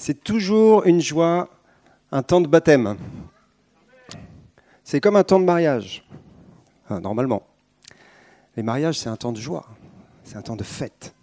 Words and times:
C'est 0.00 0.24
toujours 0.24 0.86
une 0.86 1.02
joie, 1.02 1.50
un 2.10 2.22
temps 2.22 2.40
de 2.40 2.46
baptême. 2.46 2.96
C'est 4.82 4.98
comme 4.98 5.14
un 5.14 5.24
temps 5.24 5.38
de 5.38 5.44
mariage, 5.44 6.02
normalement. 6.88 7.42
Les 8.56 8.62
mariages, 8.62 8.98
c'est 8.98 9.10
un 9.10 9.16
temps 9.16 9.30
de 9.30 9.38
joie, 9.38 9.66
c'est 10.24 10.36
un 10.36 10.42
temps 10.42 10.56
de 10.56 10.64
fête. 10.64 11.14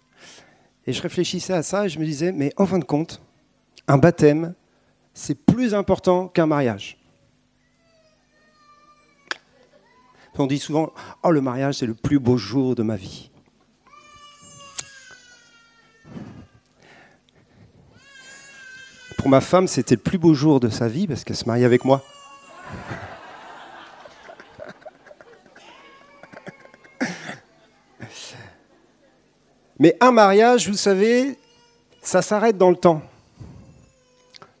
Et 0.86 0.92
je 0.92 1.02
réfléchissais 1.02 1.54
à 1.54 1.64
ça 1.64 1.86
et 1.86 1.88
je 1.88 1.98
me 1.98 2.04
disais, 2.04 2.30
mais 2.30 2.52
en 2.56 2.66
fin 2.66 2.78
de 2.78 2.84
compte, 2.84 3.20
un 3.88 3.98
baptême, 3.98 4.54
c'est 5.12 5.34
plus 5.34 5.74
important 5.74 6.28
qu'un 6.28 6.46
mariage. 6.46 6.98
On 10.38 10.46
dit 10.46 10.60
souvent, 10.60 10.92
oh 11.24 11.32
le 11.32 11.40
mariage, 11.40 11.78
c'est 11.78 11.86
le 11.86 11.94
plus 11.94 12.20
beau 12.20 12.36
jour 12.36 12.76
de 12.76 12.84
ma 12.84 12.94
vie. 12.94 13.32
Pour 19.18 19.28
ma 19.28 19.42
femme, 19.42 19.66
c'était 19.66 19.96
le 19.96 20.00
plus 20.00 20.16
beau 20.16 20.32
jour 20.32 20.60
de 20.60 20.68
sa 20.68 20.86
vie 20.88 21.08
parce 21.08 21.24
qu'elle 21.24 21.36
se 21.36 21.44
marie 21.44 21.64
avec 21.64 21.84
moi. 21.84 22.02
Mais 29.80 29.96
un 30.00 30.12
mariage, 30.12 30.68
vous 30.68 30.76
savez, 30.76 31.36
ça 32.00 32.22
s'arrête 32.22 32.56
dans 32.56 32.70
le 32.70 32.76
temps. 32.76 33.02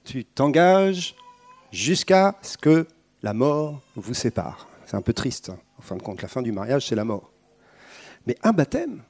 Tu 0.04 0.24
t'engages 0.24 1.14
jusqu'à 1.70 2.34
ce 2.42 2.58
que 2.58 2.86
la 3.22 3.34
mort 3.34 3.80
vous 3.94 4.14
sépare. 4.14 4.66
C'est 4.86 4.96
un 4.96 5.02
peu 5.02 5.12
triste. 5.12 5.50
Hein. 5.50 5.58
En 5.78 5.82
fin 5.82 5.94
de 5.96 6.02
compte, 6.02 6.20
la 6.20 6.28
fin 6.28 6.42
du 6.42 6.50
mariage, 6.50 6.88
c'est 6.88 6.96
la 6.96 7.04
mort. 7.04 7.30
Mais 8.26 8.36
un 8.42 8.52
baptême, 8.52 9.02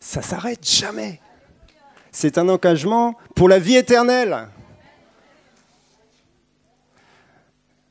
ça 0.00 0.22
s'arrête 0.22 0.66
jamais. 0.66 1.20
C'est 2.16 2.38
un 2.38 2.48
engagement 2.48 3.16
pour 3.34 3.48
la 3.48 3.58
vie 3.58 3.74
éternelle. 3.74 4.46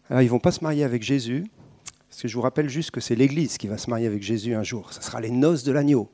Alors, 0.09 0.21
ils 0.21 0.25
ne 0.25 0.29
vont 0.29 0.39
pas 0.39 0.53
se 0.53 0.63
marier 0.63 0.85
avec 0.85 1.03
Jésus, 1.03 1.52
parce 2.09 2.21
que 2.21 2.29
je 2.29 2.35
vous 2.35 2.41
rappelle 2.41 2.69
juste 2.69 2.91
que 2.91 3.01
c'est 3.01 3.16
l'Église 3.16 3.57
qui 3.57 3.67
va 3.67 3.77
se 3.77 3.89
marier 3.89 4.07
avec 4.07 4.23
Jésus 4.23 4.55
un 4.55 4.63
jour. 4.63 4.94
Ce 4.94 5.03
sera 5.03 5.19
les 5.19 5.29
noces 5.29 5.66
de 5.66 5.73
l'agneau. 5.73 6.09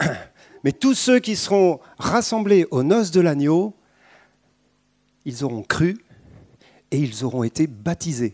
Mais 0.64 0.72
tous 0.72 0.94
ceux 0.94 1.18
qui 1.18 1.36
seront 1.36 1.80
rassemblés 1.98 2.66
aux 2.70 2.82
noces 2.82 3.10
de 3.10 3.20
l'agneau, 3.20 3.74
ils 5.26 5.44
auront 5.44 5.62
cru 5.62 5.98
et 6.90 6.96
ils 6.96 7.26
auront 7.26 7.44
été 7.44 7.66
baptisés, 7.66 8.32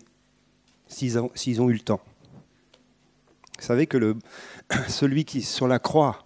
s'ils 0.87 1.19
ont, 1.19 1.69
eu 1.69 1.73
le 1.73 1.81
temps. 1.81 2.01
Vous 3.59 3.65
savez 3.67 3.89
que 3.89 4.17
celui 4.87 5.25
qui, 5.25 5.43
sur 5.43 5.67
la 5.67 5.81
croix, 5.81 6.21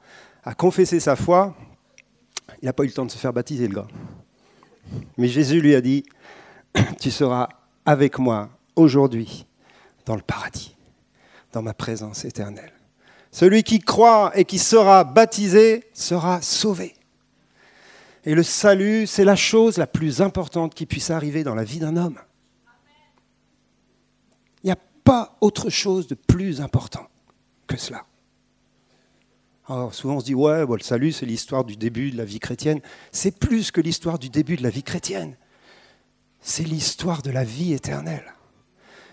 a 0.44 0.52
confessé 0.52 1.00
sa 1.00 1.16
foi, 1.16 1.56
il 2.62 2.66
n'a 2.66 2.72
pas 2.72 2.84
eu 2.84 2.88
le 2.88 2.92
temps 2.92 3.06
de 3.06 3.10
se 3.10 3.18
faire 3.18 3.32
baptiser, 3.32 3.68
le 3.68 3.74
gars. 3.74 3.88
Mais 5.16 5.28
Jésus 5.28 5.60
lui 5.60 5.74
a 5.74 5.80
dit, 5.80 6.04
tu 7.00 7.10
seras 7.10 7.48
avec 7.84 8.18
moi 8.18 8.50
aujourd'hui 8.76 9.46
dans 10.06 10.16
le 10.16 10.22
paradis, 10.22 10.76
dans 11.52 11.62
ma 11.62 11.74
présence 11.74 12.24
éternelle. 12.24 12.72
Celui 13.30 13.62
qui 13.62 13.78
croit 13.78 14.32
et 14.34 14.44
qui 14.44 14.58
sera 14.58 15.04
baptisé 15.04 15.84
sera 15.92 16.40
sauvé. 16.40 16.94
Et 18.24 18.34
le 18.34 18.42
salut, 18.42 19.06
c'est 19.06 19.24
la 19.24 19.36
chose 19.36 19.78
la 19.78 19.86
plus 19.86 20.20
importante 20.20 20.74
qui 20.74 20.86
puisse 20.86 21.10
arriver 21.10 21.44
dans 21.44 21.54
la 21.54 21.64
vie 21.64 21.78
d'un 21.78 21.96
homme. 21.96 22.18
Il 24.62 24.66
n'y 24.66 24.72
a 24.72 24.78
pas 25.04 25.36
autre 25.40 25.70
chose 25.70 26.08
de 26.08 26.14
plus 26.14 26.60
important 26.60 27.06
que 27.66 27.76
cela. 27.76 28.02
Alors 29.68 29.94
souvent 29.94 30.16
on 30.16 30.20
se 30.20 30.24
dit, 30.24 30.34
ouais, 30.34 30.64
le 30.66 30.78
salut, 30.80 31.12
c'est 31.12 31.26
l'histoire 31.26 31.64
du 31.64 31.76
début 31.76 32.10
de 32.10 32.16
la 32.16 32.24
vie 32.24 32.40
chrétienne. 32.40 32.80
C'est 33.12 33.38
plus 33.38 33.70
que 33.70 33.80
l'histoire 33.80 34.18
du 34.18 34.30
début 34.30 34.56
de 34.56 34.62
la 34.62 34.70
vie 34.70 34.82
chrétienne. 34.82 35.36
C'est 36.40 36.64
l'histoire 36.64 37.22
de 37.22 37.30
la 37.30 37.44
vie 37.44 37.74
éternelle 37.74 38.34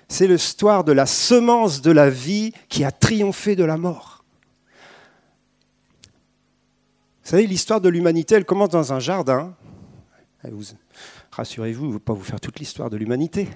c'est 0.08 0.28
l'histoire 0.28 0.84
de 0.84 0.92
la 0.92 1.06
semence 1.06 1.82
de 1.82 1.92
la 1.92 2.10
vie 2.10 2.54
qui 2.70 2.84
a 2.84 2.92
triomphé 2.92 3.56
de 3.56 3.64
la 3.64 3.78
mort. 3.78 4.24
Vous 7.24 7.32
savez, 7.32 7.48
l'histoire 7.48 7.82
de 7.82 7.90
l'humanité, 7.90 8.36
elle 8.36 8.46
commence 8.46 8.70
dans 8.70 8.94
un 8.94 9.00
jardin. 9.00 9.56
Rassurez-vous, 11.32 11.86
je 11.86 11.88
ne 11.88 11.94
vais 11.94 12.00
pas 12.00 12.14
vous 12.14 12.24
faire 12.24 12.40
toute 12.40 12.60
l'histoire 12.60 12.92
de 12.92 12.98
l'humanité, 12.98 13.50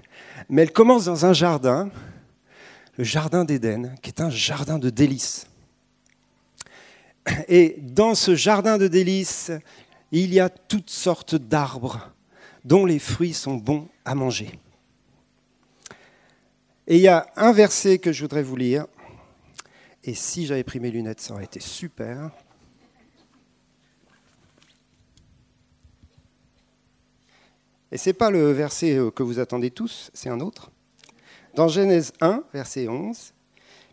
mais 0.49 0.63
elle 0.63 0.73
commence 0.73 1.05
dans 1.05 1.27
un 1.27 1.33
jardin, 1.33 1.91
le 2.97 3.03
jardin 3.03 3.45
d'Éden, 3.45 3.93
qui 4.01 4.09
est 4.09 4.21
un 4.21 4.31
jardin 4.31 4.79
de 4.79 4.89
délices. 4.89 5.48
Et 7.47 7.75
dans 7.79 8.15
ce 8.15 8.35
jardin 8.35 8.77
de 8.77 8.87
délices, 8.87 9.51
il 10.11 10.33
y 10.33 10.39
a 10.39 10.49
toutes 10.49 10.89
sortes 10.89 11.35
d'arbres 11.35 12.11
dont 12.65 12.85
les 12.85 12.99
fruits 12.99 13.33
sont 13.33 13.55
bons 13.55 13.87
à 14.05 14.15
manger. 14.15 14.59
Et 16.87 16.95
il 16.95 17.01
y 17.01 17.07
a 17.07 17.27
un 17.35 17.51
verset 17.51 17.99
que 17.99 18.11
je 18.11 18.21
voudrais 18.21 18.43
vous 18.43 18.55
lire. 18.55 18.87
Et 20.03 20.15
si 20.15 20.45
j'avais 20.45 20.63
pris 20.63 20.79
mes 20.79 20.89
lunettes, 20.89 21.21
ça 21.21 21.33
aurait 21.33 21.43
été 21.43 21.59
super. 21.59 22.31
Et 27.91 27.97
ce 27.97 28.09
n'est 28.09 28.13
pas 28.13 28.29
le 28.29 28.51
verset 28.51 28.95
euh, 28.95 29.11
que 29.11 29.23
vous 29.23 29.39
attendez 29.39 29.71
tous, 29.71 30.11
c'est 30.13 30.29
un 30.29 30.39
autre. 30.39 30.71
Dans 31.55 31.67
Genèse 31.67 32.13
1, 32.21 32.43
verset 32.53 32.87
11, 32.87 33.33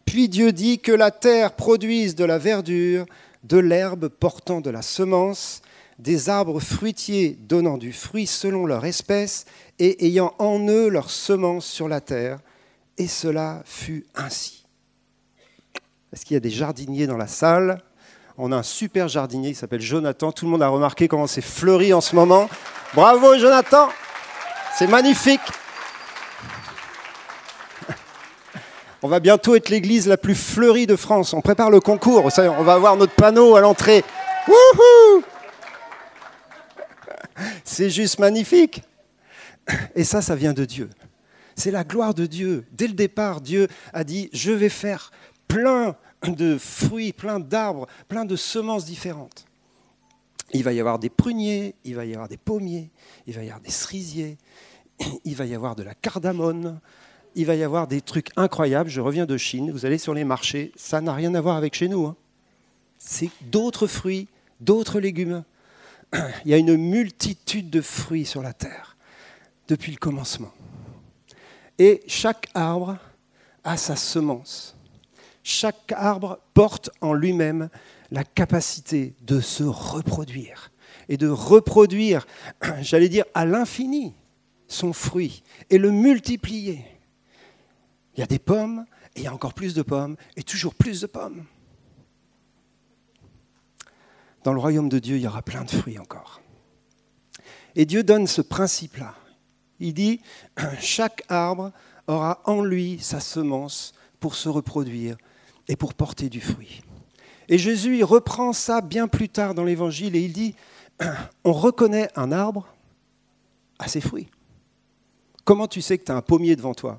Puis 0.06 0.28
Dieu 0.28 0.52
dit 0.52 0.78
que 0.78 0.92
la 0.92 1.10
terre 1.10 1.52
produise 1.52 2.14
de 2.14 2.24
la 2.24 2.38
verdure, 2.38 3.04
de 3.44 3.58
l'herbe 3.58 4.08
portant 4.08 4.60
de 4.60 4.70
la 4.70 4.80
semence, 4.80 5.60
des 5.98 6.28
arbres 6.28 6.60
fruitiers 6.60 7.36
donnant 7.40 7.76
du 7.76 7.92
fruit 7.92 8.26
selon 8.26 8.66
leur 8.66 8.84
espèce 8.84 9.44
et 9.78 10.06
ayant 10.06 10.34
en 10.38 10.66
eux 10.68 10.88
leur 10.88 11.10
semence 11.10 11.66
sur 11.66 11.88
la 11.88 12.00
terre, 12.00 12.38
et 12.98 13.08
cela 13.08 13.62
fut 13.66 14.06
ainsi. 14.14 14.64
Est-ce 16.12 16.24
qu'il 16.24 16.34
y 16.34 16.38
a 16.38 16.40
des 16.40 16.50
jardiniers 16.50 17.06
dans 17.06 17.16
la 17.16 17.26
salle? 17.26 17.82
On 18.38 18.52
a 18.52 18.56
un 18.56 18.62
super 18.62 19.08
jardinier 19.08 19.50
qui 19.50 19.54
s'appelle 19.54 19.80
Jonathan. 19.80 20.30
Tout 20.30 20.44
le 20.44 20.50
monde 20.50 20.62
a 20.62 20.68
remarqué 20.68 21.08
comment 21.08 21.26
c'est 21.26 21.42
fleuri 21.42 21.92
en 21.92 22.00
ce 22.00 22.14
moment. 22.14 22.48
Bravo 22.94 23.36
Jonathan 23.38 23.88
C'est 24.78 24.86
magnifique 24.86 25.40
On 29.06 29.08
va 29.08 29.20
bientôt 29.20 29.54
être 29.54 29.68
l'église 29.68 30.08
la 30.08 30.16
plus 30.16 30.34
fleurie 30.34 30.88
de 30.88 30.96
France. 30.96 31.32
On 31.32 31.40
prépare 31.40 31.70
le 31.70 31.78
concours. 31.78 32.24
On 32.24 32.62
va 32.64 32.74
avoir 32.74 32.96
notre 32.96 33.14
panneau 33.14 33.54
à 33.54 33.60
l'entrée. 33.60 34.02
C'est 37.62 37.88
juste 37.88 38.18
magnifique. 38.18 38.82
Et 39.94 40.02
ça, 40.02 40.22
ça 40.22 40.34
vient 40.34 40.54
de 40.54 40.64
Dieu. 40.64 40.90
C'est 41.54 41.70
la 41.70 41.84
gloire 41.84 42.14
de 42.14 42.26
Dieu. 42.26 42.64
Dès 42.72 42.88
le 42.88 42.94
départ, 42.94 43.40
Dieu 43.40 43.68
a 43.92 44.02
dit, 44.02 44.28
je 44.32 44.50
vais 44.50 44.68
faire 44.68 45.12
plein 45.46 45.94
de 46.26 46.58
fruits, 46.58 47.12
plein 47.12 47.38
d'arbres, 47.38 47.86
plein 48.08 48.24
de 48.24 48.34
semences 48.34 48.86
différentes. 48.86 49.46
Il 50.52 50.64
va 50.64 50.72
y 50.72 50.80
avoir 50.80 50.98
des 50.98 51.10
pruniers, 51.10 51.76
il 51.84 51.94
va 51.94 52.04
y 52.06 52.12
avoir 52.12 52.26
des 52.26 52.38
pommiers, 52.38 52.90
il 53.28 53.34
va 53.34 53.44
y 53.44 53.46
avoir 53.46 53.60
des 53.60 53.70
cerisiers, 53.70 54.36
il 55.24 55.36
va 55.36 55.46
y 55.46 55.54
avoir 55.54 55.76
de 55.76 55.84
la 55.84 55.94
cardamone, 55.94 56.80
il 57.36 57.44
va 57.44 57.54
y 57.54 57.62
avoir 57.62 57.86
des 57.86 58.00
trucs 58.00 58.30
incroyables. 58.36 58.90
Je 58.90 59.00
reviens 59.00 59.26
de 59.26 59.36
Chine, 59.36 59.70
vous 59.70 59.84
allez 59.86 59.98
sur 59.98 60.14
les 60.14 60.24
marchés, 60.24 60.72
ça 60.74 61.00
n'a 61.00 61.12
rien 61.12 61.34
à 61.34 61.40
voir 61.40 61.56
avec 61.56 61.74
chez 61.74 61.86
nous. 61.86 62.06
Hein. 62.06 62.16
C'est 62.98 63.30
d'autres 63.42 63.86
fruits, 63.86 64.26
d'autres 64.60 64.98
légumes. 64.98 65.44
Il 66.44 66.50
y 66.50 66.54
a 66.54 66.56
une 66.56 66.76
multitude 66.76 67.70
de 67.70 67.82
fruits 67.82 68.24
sur 68.24 68.42
la 68.42 68.54
terre 68.54 68.96
depuis 69.68 69.92
le 69.92 69.98
commencement. 69.98 70.50
Et 71.78 72.02
chaque 72.06 72.48
arbre 72.54 72.96
a 73.64 73.76
sa 73.76 73.96
semence. 73.96 74.74
Chaque 75.42 75.92
arbre 75.92 76.40
porte 76.54 76.90
en 77.02 77.12
lui-même 77.12 77.68
la 78.10 78.24
capacité 78.24 79.14
de 79.22 79.40
se 79.40 79.62
reproduire 79.62 80.70
et 81.10 81.18
de 81.18 81.28
reproduire, 81.28 82.26
j'allais 82.80 83.10
dire, 83.10 83.24
à 83.34 83.44
l'infini 83.44 84.14
son 84.68 84.94
fruit 84.94 85.42
et 85.68 85.76
le 85.76 85.90
multiplier. 85.90 86.84
Il 88.16 88.20
y 88.20 88.22
a 88.22 88.26
des 88.26 88.38
pommes, 88.38 88.86
et 89.14 89.20
il 89.20 89.22
y 89.24 89.26
a 89.26 89.34
encore 89.34 89.54
plus 89.54 89.74
de 89.74 89.82
pommes, 89.82 90.16
et 90.36 90.42
toujours 90.42 90.74
plus 90.74 91.02
de 91.02 91.06
pommes. 91.06 91.44
Dans 94.42 94.52
le 94.52 94.60
royaume 94.60 94.88
de 94.88 94.98
Dieu, 94.98 95.16
il 95.16 95.22
y 95.22 95.26
aura 95.26 95.42
plein 95.42 95.64
de 95.64 95.70
fruits 95.70 95.98
encore. 95.98 96.40
Et 97.74 97.84
Dieu 97.84 98.02
donne 98.02 98.26
ce 98.26 98.40
principe-là. 98.40 99.14
Il 99.80 99.92
dit, 99.92 100.20
chaque 100.80 101.24
arbre 101.28 101.72
aura 102.06 102.40
en 102.44 102.62
lui 102.62 102.98
sa 103.00 103.20
semence 103.20 103.92
pour 104.20 104.34
se 104.34 104.48
reproduire 104.48 105.16
et 105.68 105.76
pour 105.76 105.94
porter 105.94 106.28
du 106.30 106.40
fruit. 106.40 106.82
Et 107.48 107.58
Jésus 107.58 108.02
reprend 108.02 108.52
ça 108.52 108.80
bien 108.80 109.08
plus 109.08 109.28
tard 109.28 109.54
dans 109.54 109.64
l'Évangile 109.64 110.16
et 110.16 110.20
il 110.20 110.32
dit, 110.32 110.54
on 111.44 111.52
reconnaît 111.52 112.08
un 112.16 112.32
arbre 112.32 112.66
à 113.78 113.88
ses 113.88 114.00
fruits. 114.00 114.28
Comment 115.44 115.68
tu 115.68 115.82
sais 115.82 115.98
que 115.98 116.04
tu 116.04 116.12
as 116.12 116.16
un 116.16 116.22
pommier 116.22 116.56
devant 116.56 116.74
toi? 116.74 116.98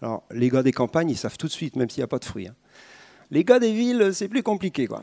Alors, 0.00 0.24
les 0.30 0.48
gars 0.48 0.62
des 0.62 0.72
campagnes, 0.72 1.10
ils 1.10 1.16
savent 1.16 1.36
tout 1.36 1.48
de 1.48 1.52
suite, 1.52 1.76
même 1.76 1.90
s'il 1.90 2.00
n'y 2.00 2.04
a 2.04 2.08
pas 2.08 2.18
de 2.18 2.24
fruits. 2.24 2.48
Hein. 2.48 2.54
Les 3.30 3.44
gars 3.44 3.58
des 3.58 3.72
villes, 3.72 4.10
c'est 4.14 4.28
plus 4.28 4.42
compliqué. 4.42 4.86
Quoi. 4.86 5.02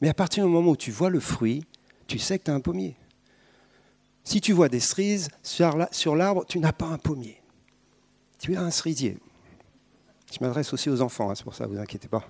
Mais 0.00 0.08
à 0.08 0.14
partir 0.14 0.44
du 0.44 0.50
moment 0.50 0.72
où 0.72 0.76
tu 0.76 0.90
vois 0.90 1.10
le 1.10 1.20
fruit, 1.20 1.64
tu 2.06 2.18
sais 2.18 2.38
que 2.38 2.44
tu 2.44 2.50
as 2.50 2.54
un 2.54 2.60
pommier. 2.60 2.96
Si 4.24 4.40
tu 4.40 4.52
vois 4.52 4.68
des 4.68 4.80
cerises 4.80 5.28
sur 5.42 6.16
l'arbre, 6.16 6.44
tu 6.46 6.58
n'as 6.58 6.72
pas 6.72 6.86
un 6.86 6.98
pommier. 6.98 7.40
Tu 8.38 8.56
as 8.56 8.60
un 8.60 8.70
cerisier. 8.70 9.18
Je 10.32 10.38
m'adresse 10.40 10.72
aussi 10.72 10.90
aux 10.90 11.00
enfants, 11.00 11.30
hein, 11.30 11.34
c'est 11.34 11.44
pour 11.44 11.54
ça, 11.54 11.66
vous 11.66 11.78
inquiétez 11.78 12.08
pas. 12.08 12.24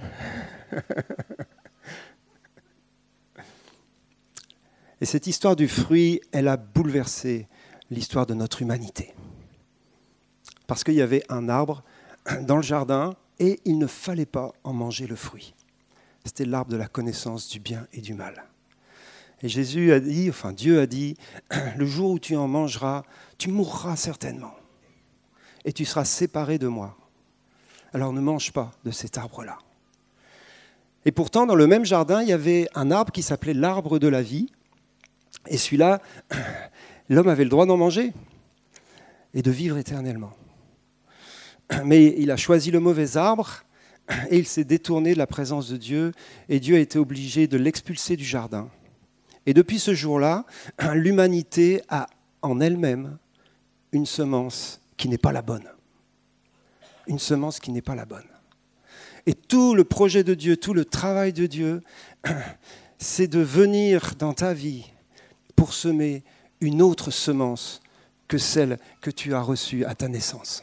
Et 5.00 5.06
cette 5.06 5.26
histoire 5.26 5.56
du 5.56 5.66
fruit, 5.66 6.20
elle 6.30 6.46
a 6.48 6.58
bouleversé 6.58 7.48
l'histoire 7.90 8.26
de 8.26 8.34
notre 8.34 8.62
humanité. 8.62 9.14
Parce 10.66 10.84
qu'il 10.84 10.94
y 10.94 11.02
avait 11.02 11.24
un 11.28 11.48
arbre 11.48 11.82
dans 12.42 12.56
le 12.56 12.62
jardin 12.62 13.16
et 13.38 13.60
il 13.64 13.78
ne 13.78 13.86
fallait 13.86 14.26
pas 14.26 14.52
en 14.64 14.72
manger 14.72 15.06
le 15.06 15.16
fruit. 15.16 15.54
C'était 16.24 16.44
l'arbre 16.44 16.70
de 16.70 16.76
la 16.76 16.86
connaissance 16.86 17.48
du 17.48 17.60
bien 17.60 17.86
et 17.92 18.00
du 18.00 18.14
mal. 18.14 18.44
Et 19.42 19.48
Jésus 19.48 19.92
a 19.92 20.00
dit, 20.00 20.28
enfin 20.28 20.52
Dieu 20.52 20.80
a 20.80 20.86
dit, 20.86 21.16
le 21.76 21.86
jour 21.86 22.10
où 22.10 22.18
tu 22.18 22.36
en 22.36 22.46
mangeras, 22.46 23.02
tu 23.38 23.50
mourras 23.50 23.96
certainement. 23.96 24.54
Et 25.64 25.72
tu 25.72 25.84
seras 25.84 26.04
séparé 26.04 26.58
de 26.58 26.68
moi. 26.68 26.96
Alors 27.92 28.12
ne 28.12 28.20
mange 28.20 28.52
pas 28.52 28.70
de 28.84 28.90
cet 28.90 29.18
arbre-là. 29.18 29.58
Et 31.06 31.12
pourtant, 31.12 31.46
dans 31.46 31.54
le 31.54 31.66
même 31.66 31.84
jardin, 31.84 32.22
il 32.22 32.28
y 32.28 32.32
avait 32.32 32.68
un 32.74 32.90
arbre 32.90 33.12
qui 33.12 33.22
s'appelait 33.22 33.54
l'arbre 33.54 33.98
de 33.98 34.08
la 34.08 34.20
vie. 34.20 34.52
Et 35.46 35.56
celui-là, 35.56 36.02
l'homme 37.10 37.28
avait 37.28 37.44
le 37.44 37.50
droit 37.50 37.66
d'en 37.66 37.76
manger 37.76 38.12
et 39.34 39.42
de 39.42 39.50
vivre 39.50 39.76
éternellement. 39.76 40.32
Mais 41.84 42.14
il 42.18 42.30
a 42.30 42.36
choisi 42.36 42.70
le 42.70 42.80
mauvais 42.80 43.16
arbre 43.16 43.64
et 44.30 44.38
il 44.38 44.46
s'est 44.46 44.64
détourné 44.64 45.12
de 45.12 45.18
la 45.18 45.26
présence 45.26 45.68
de 45.68 45.76
Dieu 45.76 46.12
et 46.48 46.60
Dieu 46.60 46.76
a 46.76 46.80
été 46.80 46.98
obligé 46.98 47.46
de 47.46 47.58
l'expulser 47.58 48.16
du 48.16 48.24
jardin. 48.24 48.70
Et 49.46 49.54
depuis 49.54 49.78
ce 49.78 49.94
jour-là, 49.94 50.46
l'humanité 50.94 51.82
a 51.88 52.06
en 52.42 52.60
elle-même 52.60 53.18
une 53.92 54.06
semence 54.06 54.80
qui 54.96 55.08
n'est 55.08 55.18
pas 55.18 55.32
la 55.32 55.42
bonne. 55.42 55.68
Une 57.06 57.18
semence 57.18 57.58
qui 57.58 57.72
n'est 57.72 57.82
pas 57.82 57.94
la 57.94 58.04
bonne. 58.04 58.28
Et 59.26 59.34
tout 59.34 59.74
le 59.74 59.84
projet 59.84 60.24
de 60.24 60.34
Dieu, 60.34 60.56
tout 60.56 60.74
le 60.74 60.84
travail 60.84 61.32
de 61.32 61.46
Dieu, 61.46 61.82
c'est 62.98 63.28
de 63.28 63.40
venir 63.40 64.14
dans 64.18 64.34
ta 64.34 64.54
vie 64.54 64.92
pour 65.56 65.72
semer 65.72 66.22
une 66.60 66.82
autre 66.82 67.10
semence 67.10 67.80
que 68.28 68.38
celle 68.38 68.78
que 69.00 69.10
tu 69.10 69.34
as 69.34 69.40
reçue 69.40 69.84
à 69.84 69.94
ta 69.94 70.08
naissance. 70.08 70.62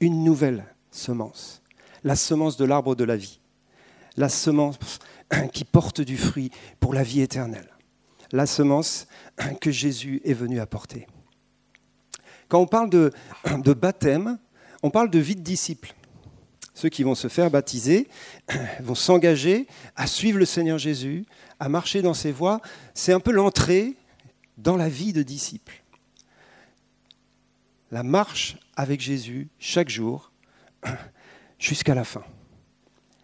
Une 0.00 0.24
nouvelle 0.24 0.64
semence, 0.90 1.62
la 2.04 2.16
semence 2.16 2.56
de 2.56 2.64
l'arbre 2.64 2.94
de 2.94 3.04
la 3.04 3.16
vie, 3.16 3.40
la 4.16 4.28
semence 4.28 4.78
qui 5.52 5.64
porte 5.64 6.00
du 6.00 6.16
fruit 6.16 6.50
pour 6.80 6.94
la 6.94 7.02
vie 7.02 7.20
éternelle, 7.20 7.68
la 8.32 8.46
semence 8.46 9.06
que 9.60 9.70
Jésus 9.70 10.20
est 10.24 10.34
venu 10.34 10.60
apporter. 10.60 11.06
Quand 12.48 12.60
on 12.60 12.66
parle 12.66 12.90
de, 12.90 13.12
baptême, 13.74 14.38
on 14.82 14.90
parle 14.90 15.10
de 15.10 15.18
vie 15.18 15.36
de 15.36 15.40
disciple 15.40 15.94
ceux 16.74 16.90
qui 16.90 17.02
vont 17.04 17.14
se 17.14 17.28
faire 17.28 17.50
baptiser, 17.50 18.06
vont 18.80 18.94
s'engager 18.94 19.66
à 19.96 20.06
suivre 20.06 20.38
le 20.38 20.44
Seigneur 20.44 20.76
Jésus, 20.76 21.24
à 21.58 21.70
marcher 21.70 22.02
dans 22.02 22.12
ses 22.12 22.32
voies. 22.32 22.60
C'est 22.92 23.14
un 23.14 23.20
peu 23.20 23.32
l'entrée 23.32 23.96
dans 24.56 24.76
la 24.76 24.88
vie 24.88 25.12
de 25.12 25.22
disciple. 25.22 25.82
La 27.90 28.02
marche 28.02 28.56
avec 28.74 29.00
Jésus 29.00 29.48
chaque 29.58 29.88
jour 29.88 30.32
jusqu'à 31.58 31.94
la 31.94 32.04
fin. 32.04 32.24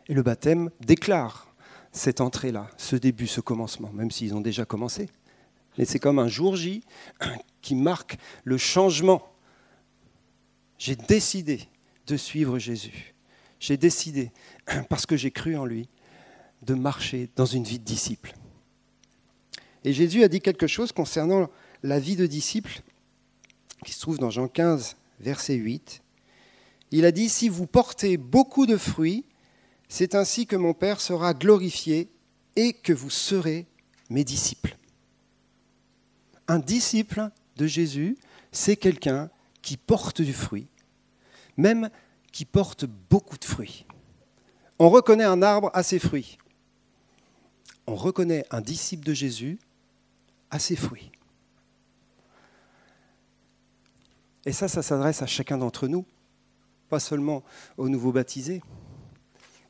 Et 0.08 0.14
le 0.14 0.23
baptême 0.23 0.70
déclare 0.81 1.49
cette 1.93 2.20
entrée-là, 2.20 2.70
ce 2.76 2.96
début, 2.96 3.26
ce 3.26 3.40
commencement, 3.40 3.90
même 3.93 4.11
s'ils 4.11 4.34
ont 4.34 4.40
déjà 4.40 4.64
commencé. 4.64 5.08
Mais 5.79 5.84
c'est 5.84 5.99
comme 5.99 6.19
un 6.19 6.29
jour 6.29 6.56
J 6.56 6.84
qui 7.61 7.75
marque 7.75 8.19
le 8.44 8.58
changement. 8.58 9.23
J'ai 10.79 10.96
décidé 10.96 11.69
de 12.06 12.17
suivre 12.17 12.58
Jésus 12.58 13.12
j'ai 13.62 13.76
décidé, 13.76 14.32
parce 14.90 15.06
que 15.06 15.17
j'ai 15.17 15.31
cru 15.31 15.56
en 15.56 15.64
lui, 15.64 15.88
de 16.62 16.75
marcher 16.75 17.31
dans 17.37 17.46
une 17.46 17.64
vie 17.64 17.79
de 17.79 17.84
disciple. 17.84 18.34
Et 19.84 19.93
Jésus 19.93 20.23
a 20.23 20.29
dit 20.29 20.40
quelque 20.40 20.67
chose 20.67 20.93
concernant 20.93 21.50
la 21.82 21.99
vie 21.99 22.17
de 22.17 22.26
disciple, 22.26 22.82
qui 23.84 23.93
se 23.93 24.00
trouve 24.00 24.19
dans 24.19 24.31
Jean 24.31 24.49
15, 24.49 24.96
verset 25.20 25.55
8. 25.55 26.02
Il 26.93 27.05
a 27.05 27.12
dit, 27.12 27.29
Si 27.29 27.49
vous 27.49 27.67
portez 27.67 28.17
beaucoup 28.17 28.67
de 28.67 28.76
fruits, 28.76 29.25
c'est 29.88 30.14
ainsi 30.14 30.46
que 30.46 30.56
mon 30.56 30.75
Père 30.75 31.00
sera 31.00 31.34
glorifié 31.34 32.11
et 32.56 32.73
que 32.73 32.93
vous 32.93 33.11
serez 33.11 33.67
mes 34.11 34.25
disciples. 34.25 34.76
Un 36.49 36.58
disciple 36.58 37.31
de 37.56 37.67
Jésus, 37.67 38.17
c'est 38.52 38.76
quelqu'un 38.76 39.31
qui 39.62 39.76
porte 39.76 40.23
du 40.23 40.32
fruit, 40.32 40.67
même 41.56 41.90
qui 42.31 42.44
porte 42.44 42.84
beaucoup 42.84 43.38
de 43.38 43.44
fruits. 43.44 43.87
On 44.79 44.90
reconnaît 44.90 45.25
un 45.25 45.43
arbre 45.43 45.70
à 45.75 45.82
ses 45.82 45.99
fruits. 45.99 46.38
On 47.87 47.94
reconnaît 47.94 48.44
un 48.50 48.61
disciple 48.61 49.05
de 49.05 49.14
Jésus 49.14 49.58
à 50.53 50.61
ses 50.61 50.77
fruits. 50.77 51.11
Et 54.45 54.53
ça, 54.53 54.69
ça 54.69 54.83
s'adresse 54.83 55.23
à 55.23 55.27
chacun 55.27 55.59
d'entre 55.59 55.89
nous, 55.89 56.05
pas 56.89 57.01
seulement 57.01 57.43
aux 57.77 57.89
nouveaux 57.89 58.13
baptisés. 58.13 58.63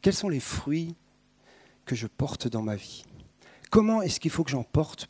Quels 0.02 0.14
sont 0.14 0.29
les 0.29 0.40
fruits 0.40 0.94
que 1.87 1.94
je 1.94 2.06
porte 2.06 2.49
dans 2.49 2.62
ma 2.62 2.76
vie? 2.76 3.05
Comment 3.70 4.02
est-ce 4.02 4.19
qu'il 4.19 4.31
faut 4.31 4.44
que 4.44 4.50
j'en 4.50 4.64
porte 4.64 5.08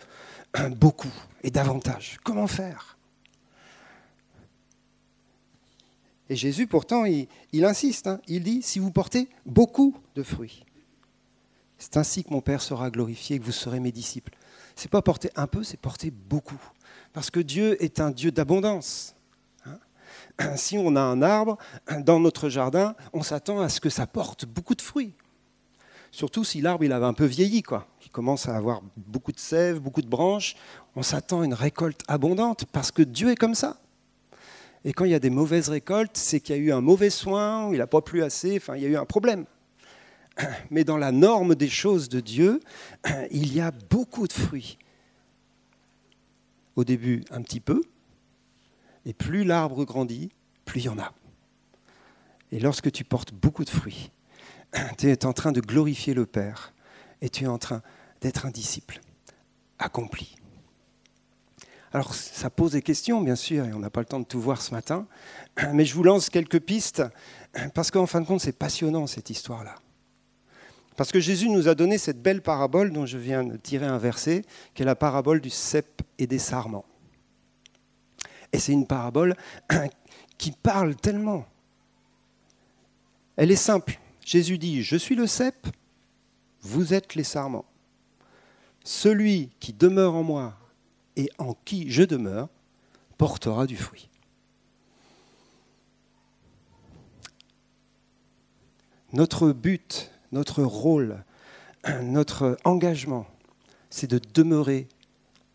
beaucoup 0.76 1.12
et 1.42 1.50
davantage? 1.50 2.18
Comment 2.22 2.46
faire? 2.46 2.98
Et 6.28 6.36
Jésus, 6.36 6.66
pourtant, 6.66 7.04
il, 7.04 7.28
insiste. 7.64 8.06
Hein. 8.06 8.20
Il 8.26 8.42
dit, 8.44 8.62
si 8.62 8.78
vous 8.78 8.90
portez 8.90 9.28
beaucoup 9.46 9.96
de 10.14 10.22
fruits, 10.22 10.64
c'est 11.78 11.96
ainsi 11.96 12.24
que 12.24 12.30
mon 12.30 12.40
Père 12.40 12.62
sera 12.62 12.90
glorifié 12.90 13.36
et 13.36 13.38
que 13.38 13.44
vous 13.44 13.52
serez 13.52 13.80
mes 13.80 13.92
disciples. 13.92 14.32
C'est 14.76 14.90
pas 14.90 15.02
porter 15.02 15.30
un 15.36 15.46
peu, 15.46 15.62
c'est 15.62 15.76
porter 15.76 16.10
beaucoup. 16.10 16.60
Parce 17.12 17.30
que 17.30 17.40
Dieu 17.40 17.82
est 17.82 18.00
un 18.00 18.10
Dieu 18.10 18.30
d'abondance. 18.30 19.14
Hein. 19.66 19.78
Si 20.56 20.78
on 20.78 20.96
a 20.96 21.00
un 21.00 21.22
arbre 21.22 21.58
dans 22.00 22.20
notre 22.20 22.48
jardin, 22.48 22.94
on 23.12 23.22
s'attend 23.22 23.60
à 23.60 23.68
ce 23.68 23.80
que 23.80 23.90
ça 23.90 24.06
porte 24.06 24.46
beaucoup 24.46 24.74
de 24.74 24.82
fruits. 24.82 25.14
Surtout 26.10 26.44
si 26.44 26.60
l'arbre 26.60 26.84
il 26.84 26.92
avait 26.92 27.06
un 27.06 27.14
peu 27.14 27.24
vieilli, 27.24 27.62
quoi. 27.62 27.86
Il 28.04 28.10
commence 28.10 28.46
à 28.46 28.54
avoir 28.54 28.82
beaucoup 28.96 29.32
de 29.32 29.38
sève, 29.38 29.78
beaucoup 29.80 30.02
de 30.02 30.08
branches. 30.08 30.56
On 30.94 31.02
s'attend 31.02 31.40
à 31.40 31.44
une 31.46 31.54
récolte 31.54 32.02
abondante 32.06 32.66
parce 32.70 32.90
que 32.90 33.02
Dieu 33.02 33.30
est 33.30 33.36
comme 33.36 33.54
ça. 33.54 33.78
Et 34.84 34.92
quand 34.92 35.04
il 35.04 35.12
y 35.12 35.14
a 35.14 35.20
des 35.20 35.30
mauvaises 35.30 35.68
récoltes, 35.68 36.16
c'est 36.16 36.40
qu'il 36.40 36.56
y 36.56 36.58
a 36.58 36.62
eu 36.62 36.72
un 36.72 36.80
mauvais 36.80 37.08
soin, 37.08 37.70
il 37.72 37.78
n'a 37.78 37.86
pas 37.86 38.02
plu 38.02 38.22
assez, 38.22 38.56
enfin, 38.56 38.76
il 38.76 38.82
y 38.82 38.86
a 38.86 38.88
eu 38.88 38.96
un 38.96 39.04
problème. 39.04 39.46
Mais 40.70 40.84
dans 40.84 40.96
la 40.96 41.12
norme 41.12 41.54
des 41.54 41.68
choses 41.68 42.08
de 42.08 42.20
Dieu, 42.20 42.60
il 43.30 43.52
y 43.54 43.60
a 43.60 43.70
beaucoup 43.70 44.26
de 44.26 44.32
fruits. 44.32 44.78
Au 46.76 46.84
début, 46.84 47.24
un 47.30 47.42
petit 47.42 47.60
peu, 47.60 47.82
et 49.04 49.12
plus 49.12 49.44
l'arbre 49.44 49.84
grandit, 49.84 50.30
plus 50.64 50.80
il 50.80 50.84
y 50.84 50.88
en 50.88 50.98
a. 50.98 51.12
Et 52.50 52.60
lorsque 52.60 52.90
tu 52.90 53.04
portes 53.04 53.32
beaucoup 53.32 53.64
de 53.64 53.70
fruits, 53.70 54.10
tu 54.98 55.10
es 55.10 55.26
en 55.26 55.32
train 55.32 55.52
de 55.52 55.60
glorifier 55.60 56.14
le 56.14 56.26
Père, 56.26 56.72
et 57.20 57.28
tu 57.28 57.44
es 57.44 57.46
en 57.46 57.58
train 57.58 57.82
d'être 58.20 58.46
un 58.46 58.50
disciple 58.50 59.00
accompli. 59.78 60.36
Alors 61.92 62.14
ça 62.14 62.48
pose 62.48 62.72
des 62.72 62.82
questions, 62.82 63.20
bien 63.20 63.36
sûr, 63.36 63.66
et 63.66 63.72
on 63.74 63.78
n'a 63.78 63.90
pas 63.90 64.00
le 64.00 64.06
temps 64.06 64.20
de 64.20 64.24
tout 64.24 64.40
voir 64.40 64.62
ce 64.62 64.70
matin, 64.70 65.06
mais 65.72 65.84
je 65.84 65.94
vous 65.94 66.02
lance 66.02 66.30
quelques 66.30 66.60
pistes, 66.60 67.02
parce 67.74 67.90
qu'en 67.90 68.06
fin 68.06 68.20
de 68.20 68.26
compte, 68.26 68.40
c'est 68.40 68.56
passionnant 68.56 69.06
cette 69.06 69.28
histoire-là. 69.28 69.74
Parce 71.02 71.10
que 71.10 71.18
Jésus 71.18 71.48
nous 71.48 71.66
a 71.66 71.74
donné 71.74 71.98
cette 71.98 72.22
belle 72.22 72.42
parabole 72.42 72.92
dont 72.92 73.06
je 73.06 73.18
viens 73.18 73.42
de 73.42 73.56
tirer 73.56 73.86
un 73.86 73.98
verset, 73.98 74.44
qui 74.72 74.82
est 74.82 74.86
la 74.86 74.94
parabole 74.94 75.40
du 75.40 75.50
cep 75.50 76.00
et 76.16 76.28
des 76.28 76.38
sarments. 76.38 76.84
Et 78.52 78.60
c'est 78.60 78.70
une 78.70 78.86
parabole 78.86 79.34
qui 80.38 80.52
parle 80.52 80.94
tellement. 80.94 81.44
Elle 83.34 83.50
est 83.50 83.56
simple. 83.56 83.98
Jésus 84.24 84.58
dit, 84.58 84.84
je 84.84 84.94
suis 84.94 85.16
le 85.16 85.26
cep, 85.26 85.66
vous 86.60 86.94
êtes 86.94 87.16
les 87.16 87.24
sarments. 87.24 87.66
Celui 88.84 89.50
qui 89.58 89.72
demeure 89.72 90.14
en 90.14 90.22
moi 90.22 90.56
et 91.16 91.28
en 91.38 91.56
qui 91.64 91.90
je 91.90 92.04
demeure 92.04 92.48
portera 93.18 93.66
du 93.66 93.76
fruit. 93.76 94.08
Notre 99.12 99.50
but, 99.50 100.11
notre 100.32 100.62
rôle, 100.62 101.24
notre 102.02 102.56
engagement, 102.64 103.26
c'est 103.90 104.10
de 104.10 104.20
demeurer 104.34 104.88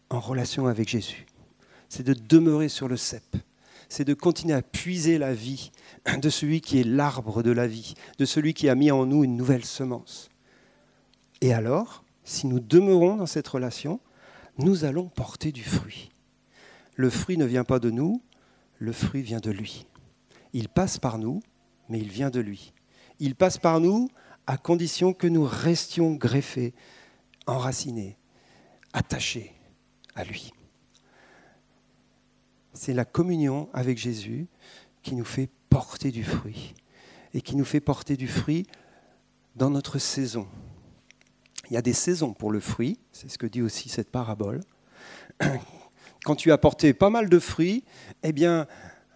en 0.09 0.19
relation 0.19 0.67
avec 0.67 0.87
Jésus. 0.87 1.25
C'est 1.89 2.03
de 2.03 2.13
demeurer 2.13 2.69
sur 2.69 2.87
le 2.87 2.97
cep. 2.97 3.35
C'est 3.89 4.05
de 4.05 4.13
continuer 4.13 4.53
à 4.53 4.61
puiser 4.61 5.17
la 5.17 5.33
vie 5.33 5.71
de 6.21 6.29
celui 6.29 6.61
qui 6.61 6.79
est 6.79 6.83
l'arbre 6.83 7.43
de 7.43 7.51
la 7.51 7.67
vie, 7.67 7.95
de 8.17 8.25
celui 8.25 8.53
qui 8.53 8.69
a 8.69 8.75
mis 8.75 8.91
en 8.91 9.05
nous 9.05 9.23
une 9.23 9.35
nouvelle 9.35 9.65
semence. 9.65 10.29
Et 11.41 11.53
alors, 11.53 12.03
si 12.23 12.47
nous 12.47 12.59
demeurons 12.59 13.17
dans 13.17 13.25
cette 13.25 13.47
relation, 13.47 13.99
nous 14.57 14.85
allons 14.85 15.07
porter 15.07 15.51
du 15.51 15.63
fruit. 15.63 16.09
Le 16.95 17.09
fruit 17.09 17.37
ne 17.37 17.45
vient 17.45 17.63
pas 17.63 17.79
de 17.79 17.91
nous, 17.91 18.21
le 18.79 18.91
fruit 18.91 19.21
vient 19.21 19.39
de 19.39 19.51
lui. 19.51 19.85
Il 20.53 20.67
passe 20.67 20.97
par 20.97 21.19
nous, 21.19 21.41
mais 21.89 21.99
il 21.99 22.09
vient 22.09 22.29
de 22.29 22.39
lui. 22.39 22.73
Il 23.19 23.35
passe 23.35 23.57
par 23.57 23.79
nous 23.79 24.09
à 24.47 24.57
condition 24.57 25.13
que 25.13 25.27
nous 25.27 25.45
restions 25.45 26.13
greffés, 26.13 26.73
enracinés, 27.45 28.17
attachés 28.93 29.53
à 30.15 30.23
lui. 30.23 30.53
C'est 32.73 32.93
la 32.93 33.05
communion 33.05 33.69
avec 33.73 33.97
Jésus 33.97 34.47
qui 35.03 35.15
nous 35.15 35.25
fait 35.25 35.49
porter 35.69 36.11
du 36.11 36.23
fruit 36.23 36.73
et 37.33 37.41
qui 37.41 37.55
nous 37.55 37.65
fait 37.65 37.81
porter 37.81 38.15
du 38.15 38.27
fruit 38.27 38.65
dans 39.55 39.69
notre 39.69 39.99
saison. 39.99 40.47
Il 41.69 41.73
y 41.73 41.77
a 41.77 41.81
des 41.81 41.93
saisons 41.93 42.33
pour 42.33 42.51
le 42.51 42.61
fruit, 42.61 42.99
c'est 43.11 43.29
ce 43.29 43.37
que 43.37 43.47
dit 43.47 43.61
aussi 43.61 43.89
cette 43.89 44.09
parabole. 44.09 44.61
Quand 46.23 46.35
tu 46.35 46.51
as 46.51 46.57
porté 46.57 46.93
pas 46.93 47.09
mal 47.09 47.29
de 47.29 47.39
fruits, 47.39 47.83
eh 48.23 48.31
bien, 48.31 48.67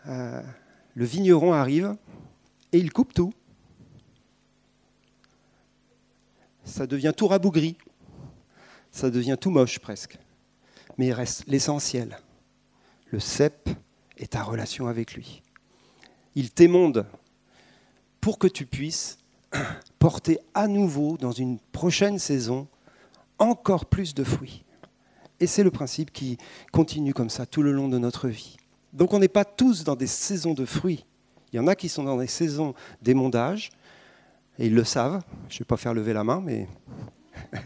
euh, 0.08 0.42
le 0.94 1.06
vigneron 1.06 1.54
arrive 1.54 1.96
et 2.74 2.80
il 2.80 2.92
coupe 2.92 3.14
tout. 3.14 3.34
Ça 6.64 6.88
devient 6.88 7.14
tout 7.16 7.28
rabougri, 7.28 7.78
ça 8.92 9.10
devient 9.10 9.38
tout 9.40 9.50
moche 9.50 9.80
presque. 9.80 10.18
Mais 10.98 11.08
il 11.08 11.14
reste 11.14 11.44
l'essentiel. 11.48 12.18
Le 13.08 13.20
cep 13.20 13.70
est 14.18 14.34
ta 14.34 14.44
relation 14.44 14.88
avec 14.88 15.14
lui. 15.14 15.42
Il 16.36 16.52
t'émonde 16.52 17.06
pour 18.20 18.38
que 18.38 18.48
tu 18.48 18.66
puisses 18.66 19.18
porter 20.00 20.40
à 20.54 20.68
nouveau 20.68 21.18
dans 21.18 21.32
une 21.32 21.60
prochaine 21.60 22.20
saison 22.20 22.68
encore 23.40 23.86
plus 23.86 24.14
de 24.14 24.24
fruits. 24.24 24.64
Et 25.40 25.48
c'est 25.48 25.64
le 25.64 25.72
principe 25.72 26.12
qui 26.12 26.38
continue 26.72 27.14
comme 27.14 27.32
ça 27.32 27.46
tout 27.46 27.64
le 27.64 27.72
long 27.72 27.90
de 27.90 27.98
notre 27.98 28.28
vie. 28.28 28.58
Donc 28.94 29.14
on 29.14 29.20
n'est 29.20 29.28
pas 29.28 29.46
tous 29.46 29.84
dans 29.84 29.96
des 29.96 30.08
saisons 30.08 30.54
de 30.54 30.66
fruits. 30.66 31.06
Il 31.52 31.58
y 31.58 31.60
en 31.60 31.68
a 31.68 31.76
qui 31.76 31.90
sont 31.90 32.04
dans 32.04 32.18
des 32.18 32.28
saisons 32.28 32.76
d'émondage, 33.02 33.72
et 34.62 34.68
ils 34.68 34.76
le 34.76 34.84
savent. 34.84 35.24
Je 35.50 35.56
ne 35.56 35.60
vais 35.60 35.66
pas 35.66 35.76
faire 35.76 35.94
lever 35.94 36.14
la 36.14 36.24
main, 36.24 36.40
mais... 36.40 36.68